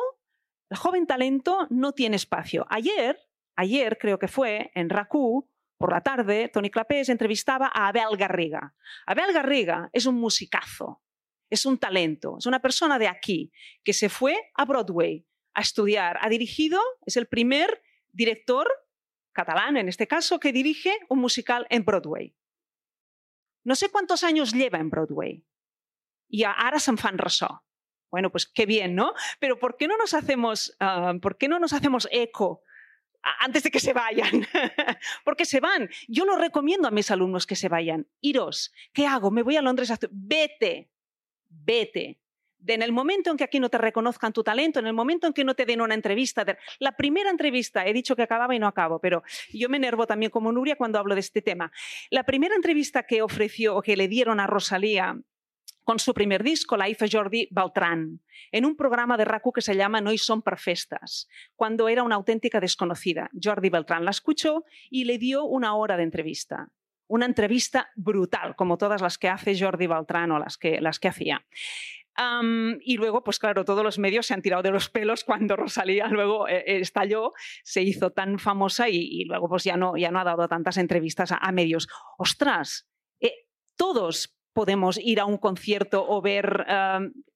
[0.70, 2.66] el joven talento no tiene espacio.
[2.70, 3.20] Ayer,
[3.56, 5.48] ayer creo que fue en RACU,
[5.80, 8.76] por la tarde, Tony Clapés entrevistaba a Abel Garriga.
[9.06, 11.02] Abel Garriga es un musicazo,
[11.50, 13.50] es un talento, es una persona de aquí
[13.84, 18.68] que se fue a Broadway a estudiar, ha dirigido, es el primer director
[19.40, 22.36] catalán, en este caso, que dirige un musical en Broadway.
[23.64, 25.46] No sé cuántos años lleva en Broadway.
[26.30, 27.64] Y a- ara se'n fan ressò.
[28.12, 29.14] Bueno, pues qué bien, ¿no?
[29.40, 32.64] Pero ¿por qué no nos hacemos, ah, ¿por qué no nos hacemos eco
[33.40, 34.32] antes de que se vayan?
[35.26, 35.90] Porque se van.
[36.08, 38.08] Yo no recomiendo a mis alumnos que se vayan.
[38.22, 39.30] Iros, ¿qué hago?
[39.32, 40.92] Me voy a Londres a estu- Vete,
[41.50, 42.20] vete.
[42.60, 45.28] De en el momento en que aquí no te reconozcan tu talento, en el momento
[45.28, 46.46] en que no te den una entrevista,
[46.80, 50.30] la primera entrevista, he dicho que acababa y no acabo, pero yo me enervo también
[50.30, 51.72] como Nuria cuando hablo de este tema.
[52.10, 55.18] La primera entrevista que ofreció o que le dieron a Rosalía
[55.90, 59.76] con su primer disco, la hizo Jordi Beltrán, en un programa de RACU que se
[59.76, 63.32] llama No hi som per festes, cuando era una auténtica desconocida.
[63.34, 66.70] Jordi Beltrán la escuchó y le dio una hora de entrevista.
[67.08, 71.08] Una entrevista brutal, como todas las que hace Jordi Beltrán o las que, las que
[71.08, 71.44] hacía.
[72.82, 76.08] Y luego, pues claro, todos los medios se han tirado de los pelos cuando Rosalía
[76.08, 80.20] luego eh, eh, estalló, se hizo tan famosa y, luego pues ya no, ya no
[80.20, 81.88] ha dado tantas entrevistas a, a medios.
[82.18, 82.90] Ostras,
[83.22, 83.48] eh,
[83.78, 86.66] todos podemos ir a un concierto o ver,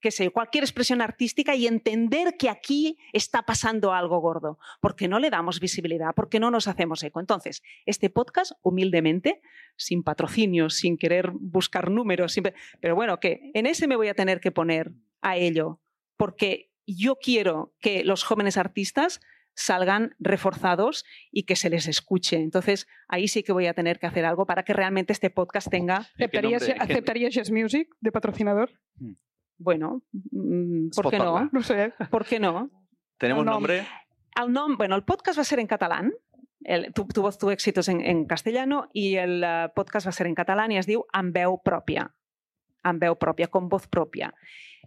[0.00, 4.58] qué sé, cualquier expresión artística y entender que aquí está pasando algo gordo.
[4.80, 6.14] porque no le damos visibilidad?
[6.14, 7.20] porque no nos hacemos eco?
[7.20, 9.40] Entonces, este podcast, humildemente,
[9.76, 12.44] sin patrocinio, sin querer buscar números, sin-
[12.80, 14.92] pero bueno, que en ese me voy a tener que poner
[15.22, 15.80] a ello,
[16.16, 19.20] porque yo quiero que los jóvenes artistas
[19.54, 22.36] salgan reforzados y que se les escuche.
[22.36, 25.68] Entonces, ahí sí que voy a tener que hacer algo para que realmente este podcast
[25.70, 28.70] tenga, ¿Qué ¿Aceptarías, ¿aceptarías Music de patrocinador?
[29.56, 31.48] bueno, mm, ¿por qué no?
[31.62, 31.92] Sé.
[32.10, 32.70] ¿Por qué no?
[33.18, 33.86] ¿Tenemos No, nombre?
[34.36, 36.12] El nom, bueno, el podcast va a ser en catalán,
[36.64, 40.26] el, tu, tuvo, tuvo éxitos en, en castellano y el uh, podcast va a ser
[40.26, 42.08] en catalán y es diu amb veu pròpia,
[42.82, 44.32] amb veu pròpia, con voz propia.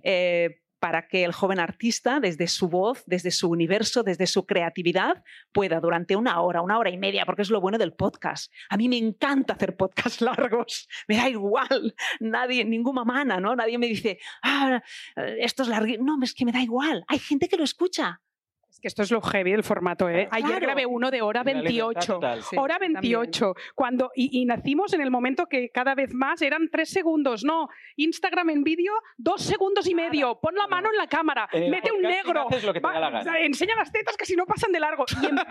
[0.03, 5.23] Eh, para que el joven artista, desde su voz, desde su universo, desde su creatividad,
[5.51, 8.51] pueda durante una hora, una hora y media, porque es lo bueno del podcast.
[8.69, 13.55] A mí me encanta hacer podcasts largos, me da igual, nadie, ninguna mana, ¿no?
[13.55, 14.81] Nadie me dice, ah,
[15.15, 15.93] esto es largo.
[15.99, 18.21] No, es que me da igual, hay gente que lo escucha.
[18.77, 20.27] Es que esto es lo heavy del formato, ¿eh?
[20.29, 20.61] Ayer Claro.
[20.67, 22.13] grabé uno de hora Una libertad 28.
[22.13, 22.43] total.
[22.43, 23.55] Sí, hora 28.
[23.73, 27.43] Cuando, y, y nacimos en el momento que cada vez más eran tres segundos.
[27.43, 30.39] No, Instagram en vídeo, dos segundos y medio.
[30.39, 32.47] Pon la mano en la cámara, En el mete un podcast negro.
[32.49, 33.39] haces lo que te va- da la gana.
[33.39, 35.05] Enseña las tetas que si no pasan de largo.
[35.23, 35.35] Y em-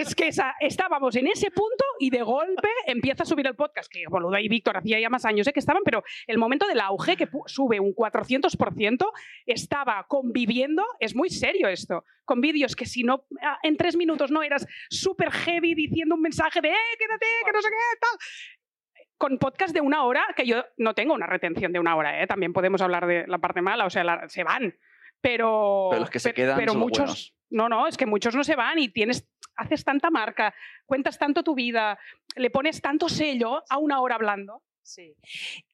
[0.00, 3.90] es que esa- estábamos en ese punto y de golpe empieza a subir el podcast.
[3.90, 5.52] Que boludo y Víctor hacía ya más años ¿eh?
[5.52, 9.10] que estaban, pero el momento del auge que sube un 400%,
[9.46, 13.26] estaba conviviendo, es muy serio esto, con vídeos que si no
[13.62, 17.62] en tres minutos no eras súper heavy diciendo un mensaje de eh, quédate, que no
[17.62, 19.06] sé qué, tal.
[19.16, 22.26] Con podcast de una hora, que yo no tengo una retención de una hora, ¿eh?
[22.26, 24.74] también podemos hablar de la parte mala, o sea, la- se van.
[25.20, 27.34] Pero, Pero los que se quedan pero son muchos, buenos.
[27.48, 29.26] no, no, es que muchos no se van y tienes,
[29.56, 30.54] haces tanta marca,
[30.86, 31.98] cuentas tanto tu vida,
[32.36, 34.62] le pones tanto sello a una hora hablando.
[34.82, 35.16] Sí.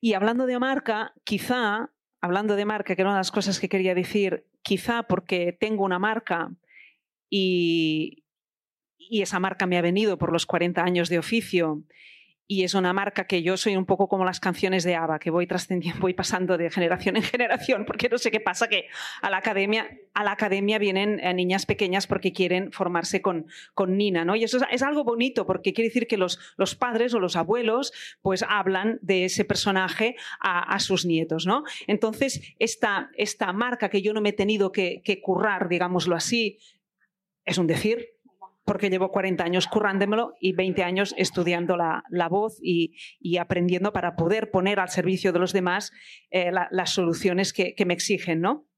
[0.01, 3.69] Y hablando de marca, quizá, hablando de marca, que era una de las cosas que
[3.69, 6.53] quería decir, quizá porque tengo una marca
[7.29, 8.25] y,
[8.99, 11.83] y esa marca me ha venido por los 40 años de oficio
[12.51, 15.31] y es una marca que yo soy un poco como las canciones de ABBA, que
[15.31, 18.89] voy trascendiendo, voy pasando de generación en generación, porque no sé qué pasa, que
[19.23, 23.97] a la academia, a la academia vienen eh, niñas pequeñas porque quieren formarse con, con
[23.97, 24.35] Nina, ¿no?
[24.35, 27.93] Y eso es, algo bonito, porque quiere decir que los, los padres o los abuelos
[28.21, 31.63] pues hablan de ese personaje a, a sus nietos, ¿no?
[31.87, 36.59] Entonces, esta, esta marca que yo no me he tenido que, que currar, digámoslo así,
[37.45, 38.20] es un decir,
[38.71, 43.93] porque llevo 40 años currándomelo y 20 años estudiando la, la voz y, y aprendiendo
[43.93, 45.91] para poder poner al servicio de los demás
[46.31, 48.70] eh, la- las soluciones que, que me exigen, ¿no?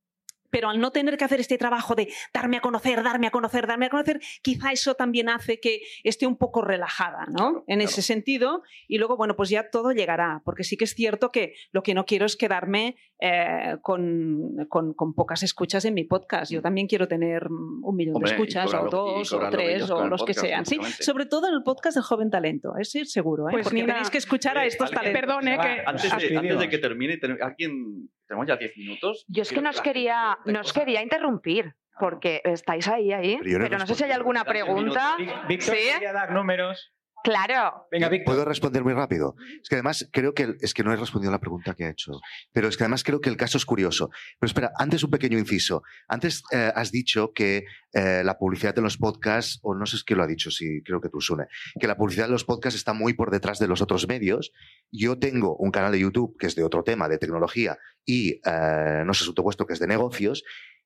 [0.53, 3.67] Pero al no tener que hacer este trabajo de darme a conocer, darme a conocer,
[3.67, 7.65] darme a conocer, quizá eso también hace que esté un poco relajada, ¿no?
[7.67, 8.63] en ese sentido.
[8.87, 11.95] Y luego, bueno, pues ya todo llegará, porque sí que es cierto que lo que
[11.95, 16.53] no quiero es quedarme eh, con, con- con pocas escuchas en mi podcast.
[16.53, 19.91] Yo también quiero tener mm, un millón Hombre, de escuchas, cobrar o dos, o tres,
[19.91, 20.67] o los que sean.
[20.67, 23.53] Sí, sobre todo en el podcast del joven talento, eso es seguro, ¿eh?
[23.53, 25.21] Pues porque Nina, tenéis que escuchar a eh, estos talentos.
[25.21, 25.57] Perdón, ¿eh?
[25.59, 29.25] Que Antes de, antes de que termine, alguien, tenemos ya 10 minutos.
[29.29, 30.79] Yo es que Quiero no os la gente quería, pregunte no os cosas.
[30.83, 35.17] quería interrumpir, porque estáis ahí, ahí, Pero no pero no sé si hay alguna pregunta.
[35.47, 35.91] Víctor Sí.
[35.93, 36.93] quería dar números.
[37.23, 38.35] Claro, Venga, Víctor.
[38.35, 39.37] ¿Puedo responder muy rápido?
[39.63, 41.91] Es que además creo que es que no he respondido a la pregunta que ha
[41.91, 42.13] hecho,
[42.53, 44.11] pero es que además creo que el caso es curioso.
[44.41, 45.83] Pero espera, antes un pequeño inciso.
[46.09, 50.15] Antes eh, has dicho que eh, la publicidad en los podcasts, o no sé si
[50.15, 51.47] lo ha dicho, sí, creo que tú Sune,
[51.79, 54.53] que la publicidad en los podcasts está muy por detrás de los otros medios.
[54.91, 59.03] Yo tengo un canal de YouTube que es de otro tema, de tecnología, y eh,
[59.05, 60.43] no sé asunto vuestro, que es de negocios.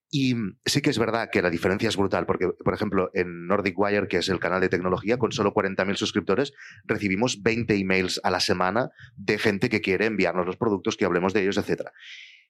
[0.09, 0.35] Y
[0.65, 4.07] sí que es verdad que la diferencia es brutal, porque, por ejemplo, en Nordic Wire,
[4.07, 6.53] que es el canal de tecnología, con solo 40.000 suscriptores,
[6.85, 11.33] recibimos 20 emails a la semana de gente que quiere enviarnos los productos, que hablemos
[11.33, 11.91] de ellos, etc.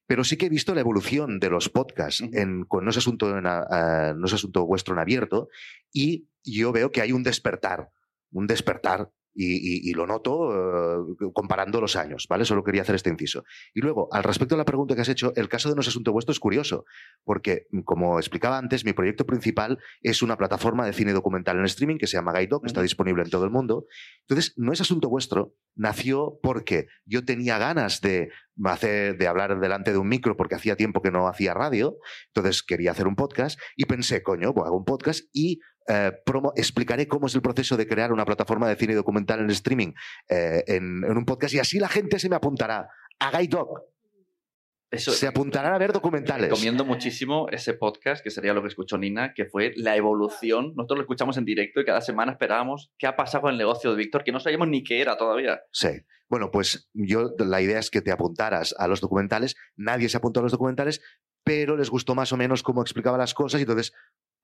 [0.07, 3.36] Pero sí que he visto la evolución de los podcasts en, con no es, asunto
[3.36, 5.48] en, a- no es asunto vuestro en abierto
[5.92, 7.88] y yo veo que hay un despertar,
[8.30, 12.45] un despertar y, y- y lo noto eh, comparando los años, ¿vale?
[12.45, 13.45] Solo quería hacer este inciso.
[13.74, 15.89] Y luego, al respecto a la pregunta que has hecho, el caso de No es
[15.89, 16.84] asunto vuestro es curioso,
[17.24, 21.99] porque, como explicaba antes, mi proyecto principal es una plataforma de cine documental en streaming
[21.99, 23.87] que se llama Guide Doc, que está disponible en todo el mundo.
[24.28, 28.30] Entonces, No es asunto vuestro nació porque yo tenía ganas de
[28.64, 32.62] hacer, de hablar delante de un micro porque hacía tiempo que no hacía radio, entonces
[32.62, 37.07] quería hacer un podcast y pensé, coño, pues hago un podcast y eh, promo- explicaré
[37.09, 39.93] cómo es el proceso de crear una plataforma de cine documental en streaming
[40.28, 43.82] eh, en, en un podcast y así la gente se me apuntará a Guide Dog.
[44.89, 46.49] Eso, Se apuntarán a ver documentales.
[46.49, 50.74] Recomiendo muchísimo ese podcast, que sería lo que escuchó Nina, que fue la evolución.
[50.76, 53.91] Nosotros lo escuchamos en directo y cada semana esperábamos qué ha pasado con el negocio
[53.91, 55.61] de Víctor, que no sabíamos ni qué era todavía.
[55.72, 55.89] Sí.
[56.28, 59.57] Bueno, pues yo la idea es que te apuntaras a los documentales.
[59.76, 61.03] Nadie se apuntó a los documentales,
[61.45, 63.93] pero les gustó más o menos cómo explicaba las cosas y entonces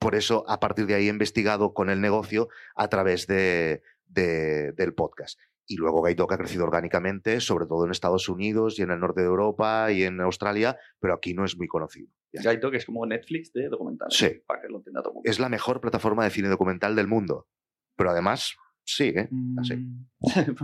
[0.03, 4.73] por eso a partir de ahí he investigado con el negocio a través de, de-
[4.73, 5.39] del podcast.
[5.65, 9.21] Y luego Gaidoc ha crecido orgánicamente, sobre todo en Estados Unidos y en el norte
[9.21, 12.09] de Europa y en Australia, pero aquí no es muy conocido.
[12.33, 12.43] Ya.
[12.43, 14.17] Gaito, que es como Netflix de documentales.
[14.17, 14.43] Sí.
[14.47, 15.31] Para que lo entienda todo el mundo.
[15.31, 17.47] Es la mejor plataforma de cine documental del mundo.
[17.97, 19.29] Pero además, sí, ¿eh?
[19.59, 19.87] Así.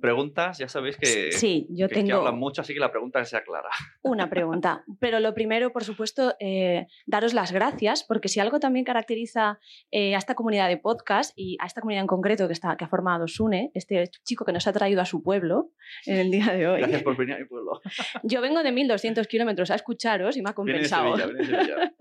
[0.00, 3.18] Preguntas, ya sabéis que, Sí, yo que, que tengo hablan mucho, así que la pregunta
[3.20, 3.68] que sea clara.
[4.02, 4.84] una pregunta.
[4.98, 9.58] Pero lo primero, por supuesto, eh, daros las gracias, porque si algo también caracteriza
[9.90, 12.84] eh, a esta comunidad de podcast y a esta comunidad en concreto que, está, que
[12.84, 15.70] ha formado Sune, este chico que nos ha traído a su pueblo
[16.06, 16.80] en el día de hoy.
[16.80, 17.80] Gracias por venir a mi pueblo.
[18.22, 21.16] Yo vengo de 1200 kilómetros a escucharos y me ha Viene de compensado.
[21.16, 21.94] Sevilla, viene de Sevilla.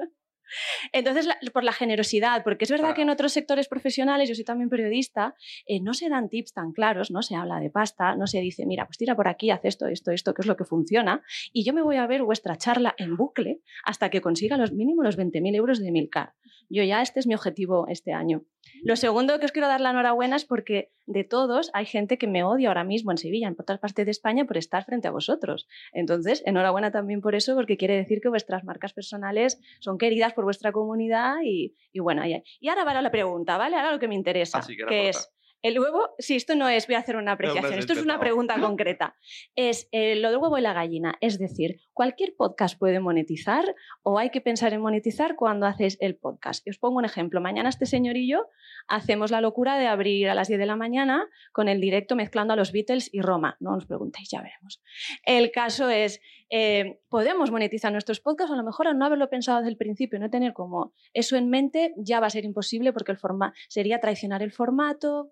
[0.91, 4.43] Entonces, la- por la generosidad, porque es verdad que en otros sectores profesionales, yo soy
[4.43, 5.35] también periodista,
[5.65, 8.65] eh, no se dan tips tan claros, no se habla de pasta, no se dice,
[8.65, 11.21] mira, pues tira por aquí, haz esto, esto, esto, que es lo que funciona,
[11.53, 15.03] y yo me voy a ver vuestra charla en bucle hasta que consiga los mínimo
[15.03, 16.33] los 20.000 euros de Milcar.
[16.70, 18.43] Yo ya, este es mi objetivo este año.
[18.84, 22.28] Lo segundo que os quiero dar la enhorabuena es porque de todos hay gente que
[22.28, 25.11] me odia ahora mismo en Sevilla, en otras partes de España, por estar frente a
[25.11, 25.67] vosotros.
[25.91, 30.43] Entonces, enhorabuena también por eso, porque quiere decir que vuestras marcas personales son queridas por
[30.43, 33.76] vuestra comunidad y, y bueno, ahí- y ahora va la pregunta, ¿vale?
[33.76, 35.30] Ahora lo que me interesa, Así que es
[35.62, 38.60] el huevo, sí, esto no es, voy a hacer una apreciación, esto es una pregunta
[38.60, 39.16] concreta.
[39.55, 44.20] Es eh, lo del huevo y la gallina, es decir, ¿cualquier podcast puede monetizar o
[44.20, 46.66] hay que pensar en monetizar cuando haces el podcast?
[46.66, 48.47] Y os pongo un ejemplo, mañana este señor y yo
[48.88, 52.53] hacemos la locura de abrir a las 10 de la mañana con el directo mezclando
[52.53, 54.82] a los Beatles y Roma, no os preguntéis, ya veremos.
[55.26, 58.51] El caso es, eh, ¿podemos monetizar nuestros podcasts?
[58.51, 61.36] O a lo mejor al no haberlo pensado desde el principio, no tener como eso
[61.36, 65.32] en mente, ya va a ser imposible porque el forma sería traicionar el formato.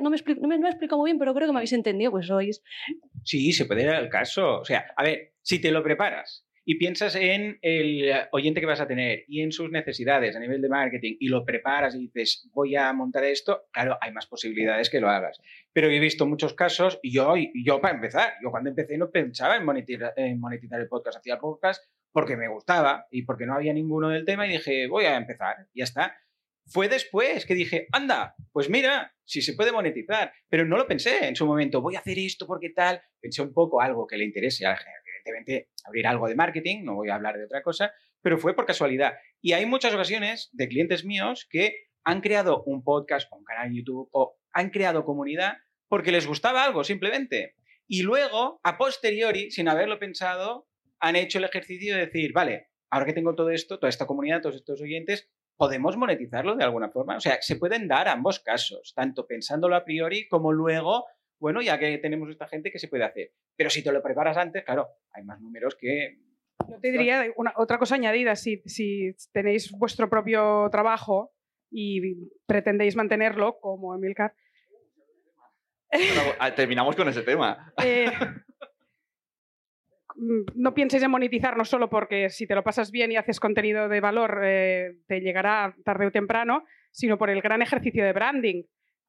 [0.00, 1.72] No, me explico, no, me, no me explico muy bien, pero creo que me habéis
[1.72, 2.62] entendido, pues sois.
[3.24, 4.60] Sí, se puede dar el caso.
[4.60, 8.80] O sea, a ver, si te lo preparas y piensas en el oyente que vas
[8.80, 12.48] a tener y en sus necesidades a nivel de marketing y lo preparas y dices,
[12.52, 15.40] voy a montar esto, claro, hay más posibilidades que lo hagas.
[15.72, 19.56] Pero he visto muchos casos y yo, yo para empezar, yo cuando empecé no pensaba
[19.56, 23.72] en monetizar, en monetizar el podcast, hacía podcast porque me gustaba y porque no había
[23.72, 26.16] ninguno del tema y dije, voy a empezar, ya está.
[26.66, 31.26] Fue después que dije, anda, pues mira, si se puede monetizar, pero no lo pensé
[31.26, 34.24] en su momento, voy a hacer esto porque tal, pensé un poco algo que le
[34.24, 37.92] interese evidentemente abrir algo de marketing, no voy a hablar de otra cosa,
[38.22, 39.14] pero fue por casualidad.
[39.40, 43.68] Y hay muchas ocasiones de clientes míos que han creado un podcast o un canal
[43.68, 45.58] en YouTube o han creado comunidad
[45.88, 47.54] porque les gustaba algo simplemente.
[47.86, 50.66] Y luego, a posteriori, sin haberlo pensado,
[51.00, 54.40] han hecho el ejercicio de decir, vale, ahora que tengo todo esto, toda esta comunidad,
[54.40, 57.16] todos estos oyentes, podemos monetizarlo de alguna forma.
[57.16, 61.06] O sea, se pueden dar ambos casos, tanto pensándolo a priori como luego,
[61.38, 63.32] bueno, ya que tenemos esta gente, ¿qué se puede hacer?
[63.56, 66.18] Pero si te lo preparas antes, claro, hay más números que...
[66.68, 71.32] Yo te diría una, otra cosa añadida, si, si tenéis vuestro propio trabajo
[71.70, 74.34] y pretendéis mantenerlo, como Emilcar,
[75.90, 77.72] Bueno, terminamos con ese tema.
[77.82, 78.06] eh,
[80.16, 83.88] no pienses en monetizar no solo porque si te lo pasas bien y haces contenido
[83.88, 88.62] de valor eh, te llegará tarde o temprano, sino por el gran ejercicio de branding.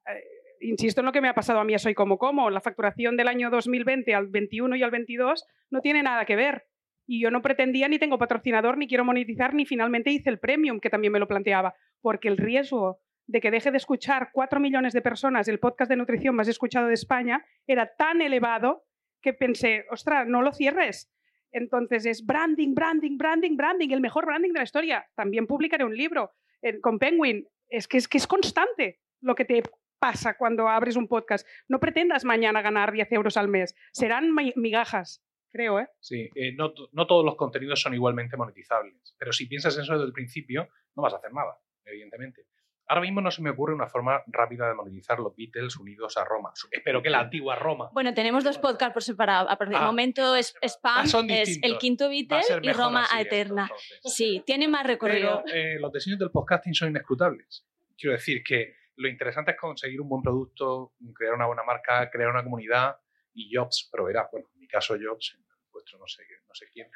[0.08, 0.24] Eh,
[0.62, 2.50] insisto en lo que me ha pasado a mí a Soy Como Como.
[2.50, 6.66] La facturación del año 2020 al 21 y al 22 no tiene nada que ver.
[7.08, 10.80] Y yo no pretendía ni tengo patrocinador, ni quiero monetizar, ni finalmente hice el premium,
[10.80, 14.94] que también me lo planteaba, porque el riesgo de que deje de escuchar 4 millones
[14.94, 18.84] de personas el podcast de nutrición más escuchado de España era tan elevado
[19.26, 21.12] que pensé, ostras, no lo cierres.
[21.52, 25.06] Entonces es branding, branding, branding, branding, el mejor branding de la historia.
[25.16, 27.48] También publicaré un libro eh, con Penguin.
[27.68, 29.64] Es que, es que es constante lo que te
[30.00, 31.48] pasa cuando abres un podcast.
[31.68, 33.74] No pretendas mañana ganar 10 euros al mes.
[33.92, 35.88] Serán mi- migajas, creo, ¿eh?
[36.00, 40.06] Sí, eh, no, no todos los contenidos son igualmente monetizables, pero si piensas eso desde
[40.06, 42.46] el principio, no vas a hacer nada, evidentemente.
[42.88, 46.24] Ahora mismo no se me ocurre una forma rápida de monetizar los Beatles unidos a
[46.24, 46.52] Roma.
[46.72, 47.90] Espero que la antigua Roma.
[47.94, 49.50] Bueno, tenemos dos podcasts por separado.
[49.50, 49.80] A partir Ah.
[49.80, 53.04] del momento es spam, Ah, son es el quinto Va a Beatle ser y Roma
[53.04, 53.64] así a esto, Eterna.
[53.64, 54.14] entonces.
[54.16, 55.42] Sí, tiene más recorrido.
[55.46, 57.66] Pero eh, los diseños del podcasting son inescrutables.
[57.98, 62.30] Quiero decir que lo interesante es conseguir un buen producto, crear una buena marca, crear
[62.30, 62.98] una comunidad
[63.34, 64.30] y Jobs proveerá.
[64.32, 66.88] Bueno, en mi caso Jobs, en el vuestro no sé, no sé quién.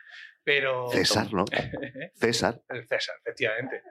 [0.43, 0.87] Pero...
[0.89, 1.45] César, ¿no?
[2.13, 2.61] César.
[2.69, 3.81] El César, efectivamente.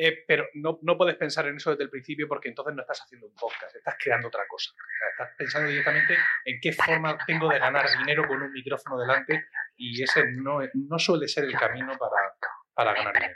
[0.00, 3.00] Eh, pero no, no puedes pensar en eso desde el principio porque entonces no estás
[3.02, 4.70] haciendo un podcast, estás creando otra cosa.
[4.70, 9.00] O sea, estás pensando directamente en qué forma tengo de ganar dinero con un micrófono
[9.00, 9.46] delante
[9.76, 12.32] y ese no, no suele ser el camino para,
[12.74, 13.34] para ganar dinero.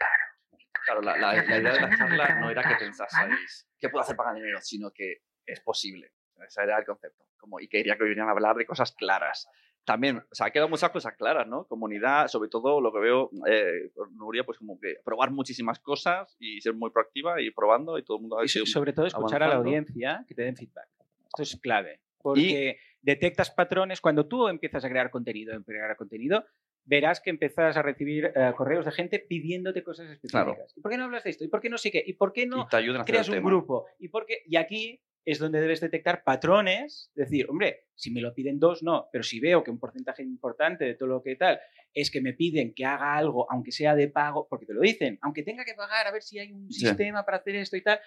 [0.85, 4.15] Claro, la, la- la idea de la charla no era que pensaseis qué puedo hacer
[4.15, 6.13] para ganar dinero, sino que es posible.
[6.47, 7.25] Ese era el concepto.
[7.39, 9.49] Como, y quería que vinieran a hablar de cosas claras.
[9.85, 11.65] También, o sea, ha quedado muchas cosas claras, ¿no?
[11.67, 16.37] Comunidad, sobre todo lo que veo eh, con Nuria, pues como que probar muchísimas cosas
[16.39, 19.43] y ser muy proactiva y probando y todo el mundo ha Y sobre todo escuchar
[19.43, 19.69] a la avanzando.
[19.69, 20.89] audiencia que te den feedback.
[21.27, 22.01] Esto es clave.
[22.23, 24.01] Porque detectas patrones.
[24.01, 26.45] Cuando tú empiezas a crear contenido, a crear contenido,
[26.85, 30.45] verás que empiezas a recibir eh, correos de gente pidiéndote cosas específicas.
[30.45, 30.57] Claro.
[30.77, 31.45] ¿Y por qué no hablas de esto?
[31.45, 32.03] ¿Y por qué no sé qué?
[32.07, 33.49] ¿Y por qué no Y creas un tema.
[33.51, 33.87] grupo?
[33.99, 34.43] ¿Y, por qué?
[34.47, 39.09] y aquí es donde debes detectar patrones, decir, hombre, si me lo piden dos, no,
[39.13, 41.61] pero si veo que un porcentaje importante de todo lo que tal
[41.95, 45.19] es que me piden que haga algo, aunque sea de pago, porque te lo dicen,
[45.23, 46.87] aunque tenga que pagar a ver si hay un Sí.
[46.87, 48.01] sistema para hacer esto y tal,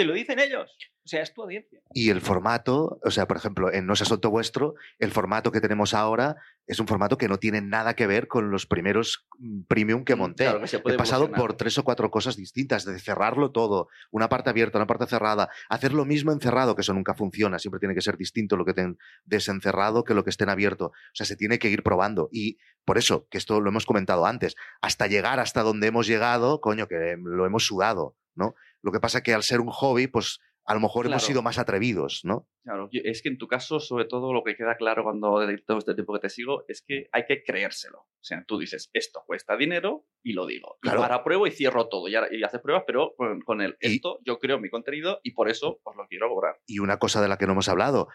[0.00, 0.78] te lo dicen ellos.
[1.04, 1.78] O sea, es tu audiencia.
[1.92, 5.60] Y el formato, o sea, por ejemplo, en No es asunto vuestro, el formato que
[5.60, 6.36] tenemos ahora
[6.66, 10.14] es un formato que no tiene nada que ver con los primeros mm, premium que
[10.14, 10.44] monté.
[10.44, 14.48] Claro, que He pasado por tres o cuatro cosas distintas, de cerrarlo todo, una parte
[14.48, 18.00] abierta, una parte cerrada, hacer lo mismo encerrado, que eso nunca funciona, siempre tiene que
[18.00, 20.86] ser distinto lo que ten desencerrado que lo que esté en abierto.
[20.86, 22.30] O sea, se tiene que ir probando.
[22.32, 26.62] Y por eso, que esto lo hemos comentado antes, hasta llegar hasta donde hemos llegado,
[26.62, 28.54] coño, que lo hemos sudado, ¿no?
[28.82, 31.58] Lo que pasa que al ser un hobby, pues a lo mejor hemos sido más
[31.58, 32.46] atrevidos, ¿no?
[32.62, 35.78] Claro, es que en tu caso, sobre todo, lo que queda claro cuando de todo
[35.78, 38.00] este tiempo que te sigo es que hay que creérselo.
[38.00, 40.76] O sea, tú dices, esto cuesta dinero y lo digo.
[40.82, 41.02] Y Claro.
[41.02, 42.06] ahora pruebo y cierro todo.
[42.08, 45.20] Y, ahora- y haces pruebas, pero con, con el Y- esto yo creo mi contenido
[45.22, 46.56] y por eso os lo quiero cobrar.
[46.66, 48.08] Y una cosa de la que no hemos hablado,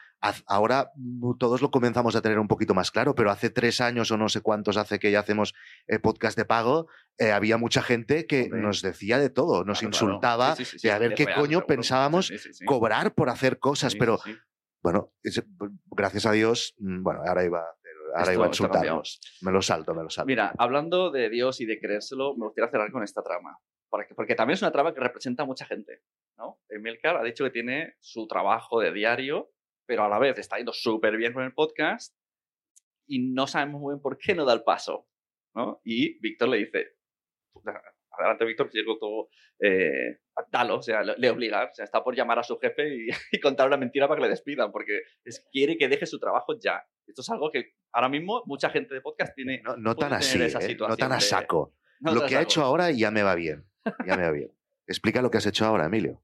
[0.46, 0.92] ahora
[1.40, 4.30] todos lo comenzamos a tener un poquito más claro, pero hace tres años o no
[4.30, 5.56] sé cuántos hace que ya hacemos
[5.88, 6.88] eh, podcast de pago,
[7.18, 8.62] eh, había mucha gente que Hombre.
[8.62, 11.26] nos decía de todo, nos Claro, insultaba Sí, sí, sí, sí, de a ver qué
[11.26, 12.32] real, coño pensábamos
[12.68, 14.20] cobrar por hacer cosas, pero.
[14.86, 15.12] Bueno,
[15.88, 17.64] gracias a Dios, mm, bueno, ahora iba, a
[18.14, 19.20] ahora Esto- iba a insultarnos.
[19.42, 20.28] Me lo salto, me lo salto.
[20.28, 23.58] Mira, hablando de Dios y de creérselo, me gustaría cerrar con esta trama.
[23.90, 26.04] Porque, porque también es una trama que representa a mucha gente.
[26.38, 26.60] ¿no?
[26.70, 29.52] Emilcar ha dicho que tiene su trabajo de diario,
[29.88, 32.16] pero a la vez está yendo súper bien con el podcast
[33.08, 35.08] y no sabemos muy bien por qué no da el paso.
[35.56, 35.82] ¿no?
[35.84, 36.96] Y Víctor le dice,
[38.12, 39.30] adelante Víctor, que todo,
[39.60, 40.20] eh,
[40.52, 43.08] dalo, o sea, le, le obliga, o sea, está por llamar a su jefe y,
[43.32, 46.60] y contar una mentira para que le despidan, porque es, quiere que deje su trabajo
[46.60, 46.84] ya.
[47.08, 49.62] Esto es algo que ahora mismo mucha gente de podcast tiene...
[49.78, 50.76] No, tan así, esa ¿eh?
[50.80, 51.76] no tan a de- saco.
[52.00, 53.66] no lo que ha hecho ahora ya me va bien.
[54.06, 54.52] Ya me va bien.
[54.88, 56.22] Explica lo que has hecho ahora, Emilio.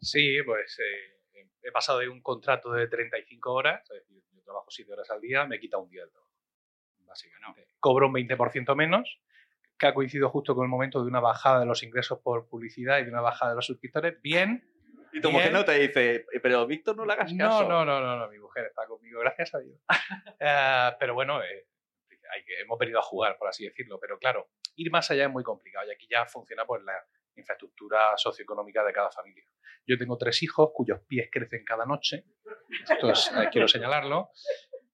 [0.00, 4.66] Sí, pues eh, he pasado de un contrato de 35 horas, es decir, yo trabajo
[4.70, 6.32] 7 horas al día, me quita un día de trabajo.
[7.04, 7.68] Básicamente.
[7.80, 9.20] Cobro un 20% menos,
[9.78, 12.98] que ha coincidido justo con el momento de una bajada de los ingresos por publicidad
[12.98, 14.20] y de una bajada de los suscriptores.
[14.22, 14.66] Bien.
[15.12, 15.32] Y tu bien.
[15.40, 17.68] mujer no te dice, "Eh, pero Víctor, no le hagas No, caso.
[17.68, 19.78] no, no, no, no, mi mujer está conmigo, gracias a Dios.
[20.40, 21.66] Eh, pero bueno, eh,
[22.34, 23.98] hay que, hemos venido a jugar, por así decirlo.
[24.00, 26.94] Pero claro, ir más allá es muy complicado y aquí ya funciona pues la
[27.36, 29.44] infraestructura socioeconómica de cada familia.
[29.86, 32.24] Yo tengo tres hijos cuyos pies crecen cada noche.
[32.90, 34.30] Esto es, eh, quiero señalarlo.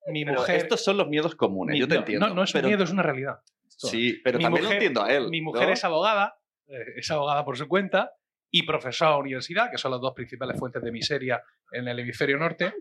[0.08, 0.56] Mi mujer.
[0.56, 2.28] estos son los miedos comunes, mi- yo te no, entiendo.
[2.28, 3.40] No, no es un pero- miedo, es una realidad.
[3.78, 5.28] Sí, pero Mi también lo mujer- entiendo a él.
[5.28, 5.72] Mi mujer ¿no?
[5.72, 8.12] es abogada, eh, es abogada por su cuenta
[8.50, 11.42] y profesora de universidad, que son las dos principales fuentes de miseria
[11.72, 12.72] en el hemisferio norte.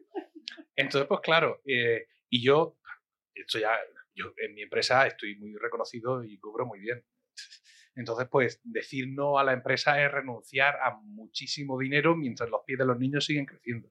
[0.76, 2.78] Entonces, pues claro, eh, y yo,
[3.34, 3.78] esto ya,
[4.14, 7.04] yo en mi empresa estoy muy reconocido y cobro muy bien.
[7.96, 12.80] Entonces, pues decir no a la empresa es renunciar a muchísimo dinero mientras los pies
[12.80, 13.89] de los niños siguen creciendo.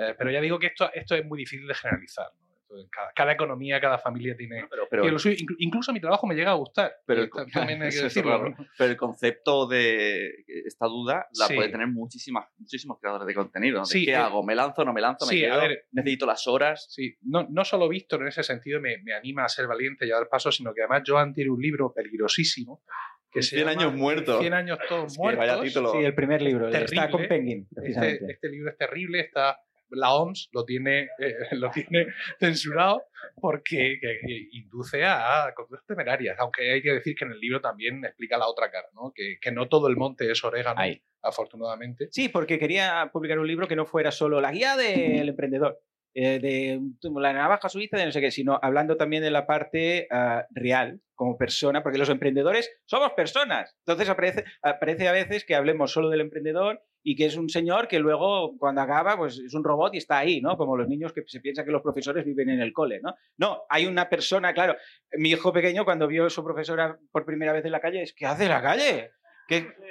[0.00, 2.26] Eh, pero ya digo que esto, esto es muy difícil de generalizar.
[2.40, 2.51] ¿no?
[2.90, 4.66] Cada, cada economía, cada familia tiene...
[4.70, 5.36] Pero, pero- tiene lo suyo.
[5.36, 6.92] Inclu- incluso mi trabajo me llega a gustar.
[7.06, 8.30] pero Eh, el, ta- también hay que decirlo.
[8.38, 8.50] raro.
[8.50, 8.66] ¿no?
[8.78, 10.30] Pero el concepto de
[10.66, 11.54] esta duda la Sí.
[11.54, 13.80] puede tener muchísimas, muchísimos creadores de contenido.
[13.80, 14.42] De Sí, ¿Qué eh, hago?
[14.42, 14.84] ¿Me lanzo?
[14.84, 15.26] ¿No me lanzo?
[15.26, 15.60] ¿Me sí, a quedo?
[15.60, 16.86] ver, ¿Necesito las horas?
[16.90, 20.10] Sí, no, no solo Víctor en ese sentido me, me anima a ser valiente y
[20.10, 22.82] a dar pasos, sino que además Joan tiene un libro peligrosísimo
[23.30, 24.40] que se 100 llama años muertos.
[24.40, 25.62] 100 años todos Es que vaya muertos.
[25.62, 25.92] título.
[25.92, 26.84] Sí, el primer libro, Terrible.
[26.96, 28.32] está con Penguin, Este, precisamente.
[28.32, 29.58] este libro es terrible, está
[29.92, 32.06] la OMS lo tiene, eh, lo tiene
[32.38, 33.02] censurado
[33.40, 37.40] porque que- que induce a, a conductas temerarias, aunque hay que decir que en el
[37.40, 39.12] libro también explica la otra cara, ¿no?
[39.14, 41.02] Que, que no todo el monte es orégano, Ahí.
[41.22, 42.08] afortunadamente.
[42.10, 45.78] Sí, porque quería publicar un libro que no fuera solo la guía del emprendedor,
[46.14, 46.80] eh, de
[47.20, 51.00] la navaja suiza, de no sé qué, sino hablando también de la parte ah, real
[51.14, 53.74] como persona, porque los emprendedores somos personas.
[53.86, 57.88] Entonces aparece, aparece a veces que hablemos solo del emprendedor y que es un señor
[57.88, 60.56] que luego cuando acaba pues es un robot y está ahí, ¿no?
[60.56, 63.14] Como los niños que se piensan que los profesores viven en el cole, ¿no?
[63.38, 64.76] No, hay una persona, claro,
[65.12, 68.12] mi hijo pequeño cuando vio a su profesora por primera vez en la calle, es
[68.14, 69.12] ¿qué hace en la calle?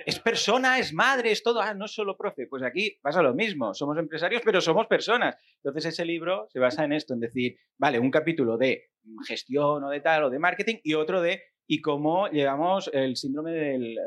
[0.05, 2.47] Es persona, es madre, es todo, ah, no es solo profe.
[2.47, 5.35] Pues aquí pasa lo mismo, somos empresarios, pero somos personas.
[5.57, 8.89] Entonces ese libro se basa en esto, en decir, vale, un capítulo de
[9.27, 13.51] gestión o de tal, o de marketing, y otro de y cómo llevamos el síndrome
[13.51, 13.97] del,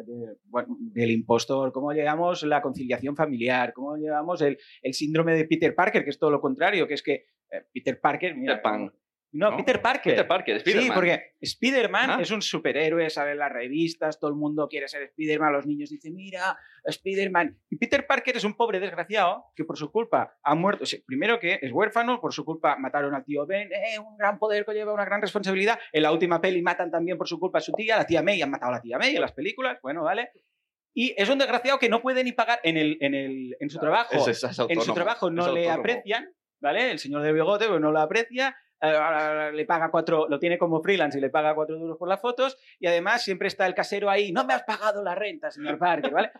[0.93, 6.05] del impostor, cómo llevamos la conciliación familiar, cómo llevamos el, el síndrome de Peter Parker,
[6.05, 8.93] que es todo lo contrario, que es que eh, Peter Parker, mira, Pan.
[9.35, 9.57] No, ¿no?
[9.59, 10.13] Peter Parker.
[10.15, 10.95] Peter Parker, Sí, Spiderman.
[10.95, 12.19] porque Spider-Man Ah.
[12.21, 15.91] es un superhéroe, sale en las revistas, todo el mundo quiere ser Spider-Man, los niños
[15.91, 17.59] dicen, mira, Spider-Man.
[17.71, 20.85] Y Peter Parker es un pobre desgraciado que por su culpa ha muerto.
[20.85, 24.17] O sea, primero que es huérfano, por su culpa mataron al tío Ben, eh, un
[24.17, 25.79] gran poder conlleva una gran responsabilidad.
[25.93, 28.41] En la última peli matan también por su culpa a su tía, la tía May,
[28.43, 30.31] han matado a la tía May en las películas, bueno, vale.
[30.97, 33.79] Y es un desgraciado que no puede ni pagar en, el, en, el, en su
[33.81, 34.15] trabajo.
[34.15, 36.93] Es- es- es en su trabajo no le aprecian, ¿vale?
[36.93, 40.83] El señor de bigote pues, no lo aprecia, eh, le paga cuatro, lo tiene como
[40.83, 44.11] freelance y le paga cuatro duros por las fotos, y además siempre está el casero
[44.11, 46.31] ahí, no me has pagado la renta, señor Parker, ¿vale?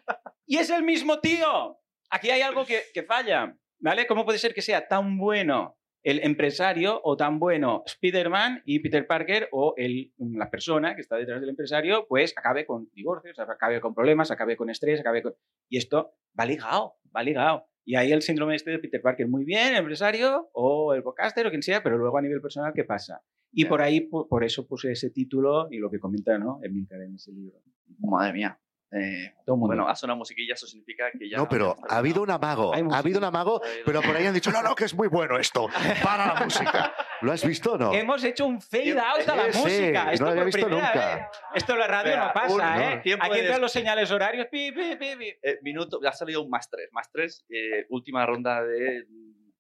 [0.47, 1.79] y es el mismo tío.
[2.11, 4.07] Aquí hay algo que, que falla, ¿vale?
[4.07, 9.07] ¿Cómo puede ser que sea tan bueno el empresario o tan bueno Spider-Man y Peter
[9.07, 13.81] Parker o el, la persona que está detrás del empresario, pues acabe con divorcios, acabe
[13.81, 15.35] con problemas, acabe con estrés, acabe con...
[15.71, 17.67] Y esto va ligado, va ligado.
[17.85, 21.47] Y ahí el síndrome este de Peter Parker, muy bien, el empresario o el podcaster
[21.47, 23.21] o quien sea, pero luego a nivel personal, ¿qué pasa?
[23.53, 26.61] Y por ahí, por, por eso puse ese título y lo que comenta, ¿no?
[26.63, 27.61] Emilcar en ese libro.
[27.99, 28.59] Madre mía.
[28.97, 29.75] Eh, Todo mundo.
[29.75, 31.37] bueno, ha sonado musiquilla, eso significa que ya.
[31.37, 34.53] No, pero ha habido un amago, ha habido un amago, pero por ahí han dicho,
[34.53, 35.69] no, no, que es muy bueno esto,
[36.03, 36.95] para la música.
[37.21, 37.93] ¿Lo has visto o no?
[37.93, 40.05] Hemos hecho un fade out a la Sí, música.
[40.05, 41.17] no Esto lo había visto nunca.
[41.17, 41.27] vez.
[41.55, 43.03] Esto en la radio Espera, no pasa, un- ¿eh?
[43.17, 44.47] no, Aquí entran los señales horarios.
[44.51, 45.29] pi, pi, pi, pi.
[45.43, 46.89] Eh, minuto, ha salido un más tres.
[46.93, 49.05] Más tres, eh, última ronda de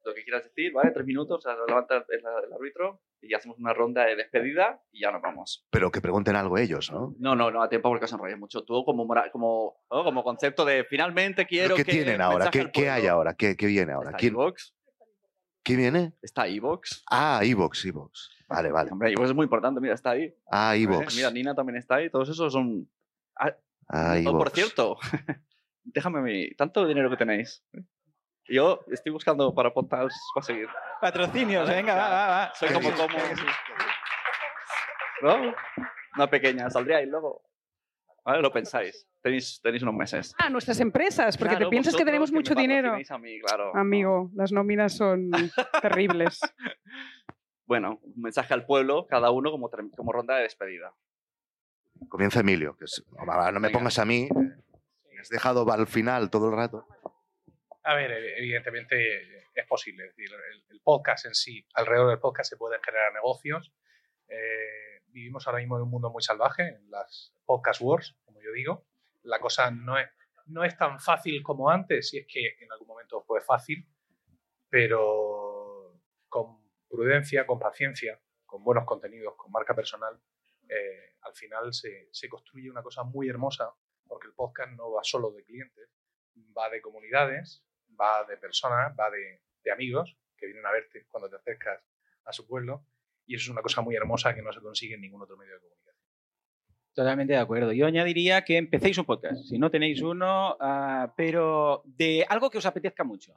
[0.04, 0.90] lo que quieras decir, ¿vale?
[0.90, 5.00] Tres minutos, o sea, levanta el, el árbitro y hacemos una ronda de despedida y
[5.00, 5.66] ya nos vamos.
[5.70, 7.14] Pero que pregunten algo ellos, ¿no?
[7.18, 8.64] No, no, no da tiempo porque os enrolláis mucho.
[8.64, 10.04] Tú como, como, ¿no?
[10.04, 12.50] como concepto de finalmente quiero ¿Qué que tienen ahora?
[12.50, 13.34] ¿Qué, qué hay ahora?
[13.34, 14.12] ¿Qué, qué viene ahora?
[14.12, 14.34] ¿Quién,
[15.62, 16.12] ¿Qué viene?
[16.20, 17.04] está iVox.
[17.10, 18.30] Ah, Evox, Evox.
[18.48, 18.90] Vale, vale.
[18.92, 20.34] Hombre, iVox es muy importante, mira, está ahí.
[20.50, 20.82] Ah, ¿Eh?
[20.82, 21.16] Evox.
[21.16, 22.86] Mira, Nina también está ahí, todos esos son...
[23.36, 23.56] Ah,
[23.88, 24.96] Ah, oh, por cierto,
[25.84, 26.50] déjame mi...
[26.54, 27.64] Tanto dinero que tenéis.
[28.48, 30.68] Yo estoy buscando para Podtals para seguir.
[31.00, 32.52] Patrocinios, venga, va, va, va.
[32.54, 33.08] Soy como, como...
[35.22, 35.54] ¿No?
[36.16, 37.42] Una pequeña, saldríais luego.
[38.24, 38.40] ¿Vale?
[38.42, 39.06] Lo pensáis.
[39.22, 40.34] Tenéis, tenéis unos meses.
[40.38, 42.94] A nuestras empresas, porque Claro, te piensas que tenemos mucho dinero.
[43.08, 43.74] A mí, claro.
[43.74, 45.30] Amigo, las nóminas son
[45.82, 46.40] terribles.
[47.66, 50.92] Bueno, un mensaje al pueblo, cada uno como, como ronda de despedida.
[52.08, 52.76] Comienza Emilio.
[52.76, 53.70] Que es- no, me Venga.
[53.78, 54.28] pongas a mí.
[54.34, 56.86] Me has dejado al final todo el rato.
[57.84, 60.04] A ver, ev- evidentemente es posible.
[60.04, 63.72] Decir, el, el podcast en sí, alrededor del podcast se pueden generar negocios.
[64.28, 68.52] Eh, vivimos ahora mismo en un mundo muy salvaje, en las podcast wars, como yo
[68.52, 68.86] digo.
[69.22, 70.08] La cosa no es,
[70.46, 73.86] no es tan fácil como antes, si es que en algún momento fue fácil,
[74.68, 76.58] pero con
[76.88, 80.20] prudencia, con paciencia, con buenos contenidos, con marca personal,
[80.68, 83.72] eh, al final se, se construye una cosa muy hermosa,
[84.06, 85.88] porque el podcast no va solo de clientes,
[86.56, 87.64] va de comunidades,
[88.00, 89.40] va de personas, va de,
[89.72, 91.80] amigos que vienen a verte cuando te acercas
[92.24, 92.86] a su pueblo,
[93.26, 95.54] y eso es una cosa muy hermosa que no se consigue en ningún otro medio
[95.54, 95.96] de comunicación.
[96.94, 97.72] Totalmente de acuerdo.
[97.72, 102.58] Yo añadiría que empecéis un podcast, si no tenéis uno, ah, pero de algo que
[102.58, 103.34] os apetezca mucho.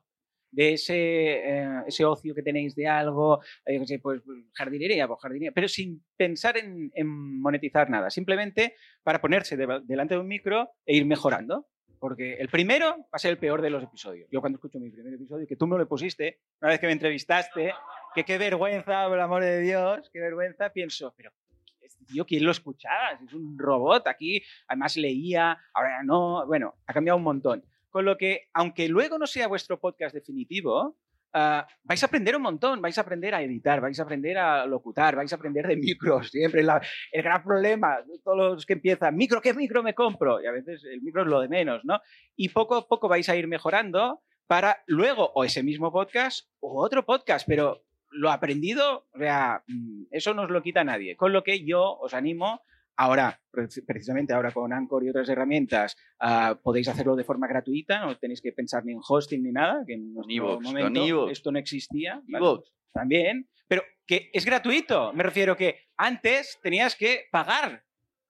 [0.52, 4.22] De ese, eh, ocio que tenéis de algo, eh, sé, pues
[4.54, 6.92] jardinería, pues jardinería, pero sin pensar en,
[7.42, 11.68] monetizar nada, simplemente para ponerse de- delante de un micro e ir mejorando.
[12.00, 14.30] Porque el primero va a ser el peor de los episodios.
[14.32, 16.94] Yo cuando escucho mi primer episodio, que tú me lo pusiste, una vez que me
[16.94, 17.74] entrevistaste,
[18.14, 21.32] que qué vergüenza, por el amor de Dios, qué vergüenza, pienso, pero
[21.82, 23.12] este tío, ¿quién lo escuchaba?
[23.12, 27.64] Es un robot aquí, además leía, ahora no, bueno, ha cambiado un montón.
[27.90, 30.98] Con lo que, aunque luego no sea vuestro podcast definitivo,
[31.40, 34.66] ah, vais a aprender un montón, vais a aprender a editar, vais a aprender a
[34.66, 36.82] locutar, vais a aprender de micros, siempre la-
[37.12, 40.42] el gran problema, todos los que empiezan, micro, ¿qué micro me compro?
[40.42, 42.00] Y a veces el micro es lo de menos, ¿no?
[42.36, 46.82] Y poco a poco vais a ir mejorando para luego o ese mismo podcast o
[46.84, 49.20] otro podcast, pero lo aprendido, o
[49.68, 51.16] mm, eso no os lo quita nadie.
[51.18, 52.62] Con lo que yo os animo,
[52.98, 58.02] ahora, preci- precisamente ahora con Anchor y otras herramientas, ah, podéis hacerlo de forma gratuita,
[58.06, 61.60] no tenéis que pensar ni en hosting ni nada, que en nuestro momento esto no
[61.60, 62.22] existía.
[62.28, 62.44] ¿vale?
[62.92, 65.14] También, pero que es gratuito.
[65.14, 67.84] Me refiero que antes tenías que pagar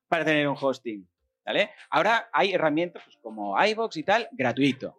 [0.08, 1.08] para tener un hosting.
[1.46, 1.70] ¿vale?
[1.90, 4.96] Ahora hay herramientas pues, como iVoox y tal, gratuito.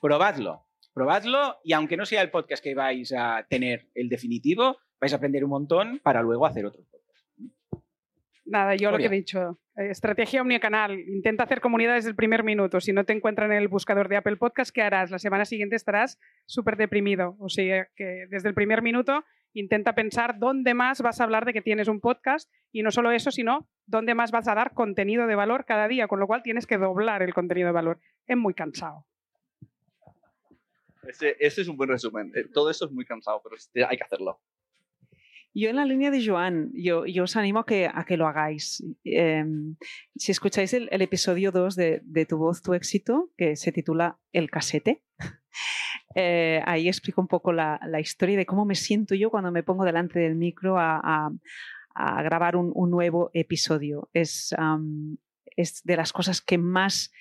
[0.00, 0.66] Probadlo.
[0.94, 5.16] Probadlo y aunque no sea el podcast que vais a tener el definitivo, vais a
[5.16, 6.82] aprender un montón para luego hacer otro.
[8.44, 9.60] Nada, yo lo que he dicho.
[9.76, 10.98] eh, Estrategia omnicanal.
[10.98, 12.80] Intenta hacer comunidad desde el primer minuto.
[12.80, 15.10] Si no te encuentran en el buscador de Apple Podcast, ¿qué harás?
[15.10, 17.36] La semana siguiente estarás súper deprimido.
[17.38, 19.24] O sea, que desde el primer minuto
[19.54, 23.12] intenta pensar dónde más vas a hablar de que tienes un podcast y no solo
[23.12, 26.42] eso, sino dónde más vas a dar contenido de valor cada día, con lo cual
[26.42, 28.00] tienes que doblar el contenido de valor.
[28.26, 29.06] Es muy cansado.
[31.06, 32.32] Ese, ese es un buen resumen.
[32.34, 34.40] Eh, Todo eso es muy cansado, pero este- hay que hacerlo.
[35.54, 38.26] Yo en la línea de Joan, yo, yo os animo a que, a que lo
[38.26, 38.82] hagáis.
[39.04, 39.44] Eh,
[40.16, 44.50] si escucháis el, episodio 2 de, de Tu voz, tu éxito, que se titula El
[44.50, 45.02] casete,
[46.14, 49.84] eh, ahí explico un poco la, historia de cómo me siento yo cuando me pongo
[49.84, 51.30] delante del micro a,
[51.94, 54.08] grabar un, nuevo episodio.
[54.14, 54.54] Es
[55.84, 57.12] de las cosas que más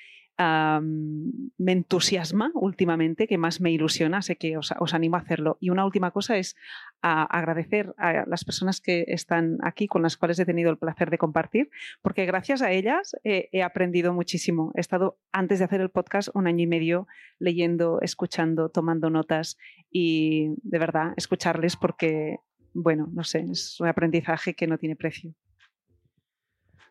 [0.82, 5.58] me entusiasma últimamente, que más me ilusiona, sé que os, animo a hacerlo.
[5.60, 6.56] Y una última cosa es
[7.02, 11.18] agradecer a las personas que están aquí, con las cuales he tenido el placer de
[11.18, 11.70] compartir,
[12.02, 14.72] porque gracias a ellas he aprendido muchísimo.
[14.76, 17.08] He estado, antes de hacer el podcast, un año y medio
[17.40, 19.58] leyendo, escuchando, tomando notas
[19.92, 22.38] y de verdad escucharles porque,
[22.74, 25.34] bueno, no sé, es un aprendizaje que no tiene precio.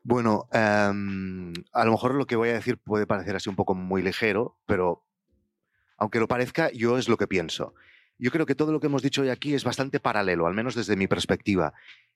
[0.02, 3.74] Bueno, em, a lo mejor lo que voy a decir puede parecer así un poco
[3.74, 5.04] muy ligero, pero
[5.98, 7.74] aunque lo parezca, yo es lo que pienso.
[8.18, 10.74] Yo creo que todo lo que hemos dicho hoy aquí es bastante paralelo, al menos
[10.74, 11.72] desde mi perspectiva.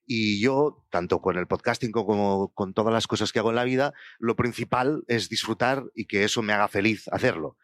[0.06, 3.64] Y yo, tanto con el podcasting como con todas las cosas que hago en la
[3.64, 7.56] vida, lo principal es disfrutar y que eso me haga feliz hacerlo.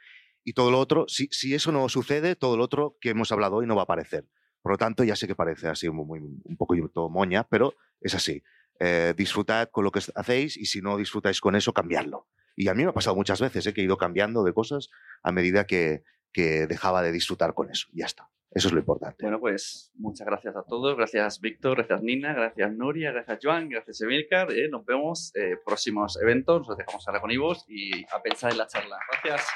[0.43, 3.67] Y todo lo otro, si, eso no sucede, todo lo otro que hemos hablado hoy
[3.67, 4.27] no va a aparecer.
[4.63, 6.75] Por lo tanto, ya sé que parece así muy, un poco
[7.11, 8.43] moña, pero es así.
[8.83, 12.27] Eh, disfrutad con lo que hacéis y si no disfrutáis con eso, cambiarlo.
[12.57, 13.75] Y a mí me ha pasado muchas veces ¿eh?
[13.75, 14.89] que he ido cambiando de cosas
[15.23, 16.03] a medida que,
[16.33, 17.89] que dejaba de disfrutar con eso.
[17.93, 18.31] Ya está.
[18.53, 19.23] Eso es lo importante.
[19.23, 20.97] Bueno, pues muchas gracias a todos.
[20.97, 21.77] Gracias, Víctor.
[21.77, 22.33] Gracias, Nina.
[22.33, 23.13] Gracias, Nuria.
[23.13, 23.69] Gracias, Joan.
[23.69, 24.51] Gracias, Emilcar.
[24.51, 26.67] Eh, nos vemos en próximos eventos.
[26.67, 28.99] Nos dejamos ahora con Ivos y a pensar en la charla.
[29.23, 29.47] Gracias.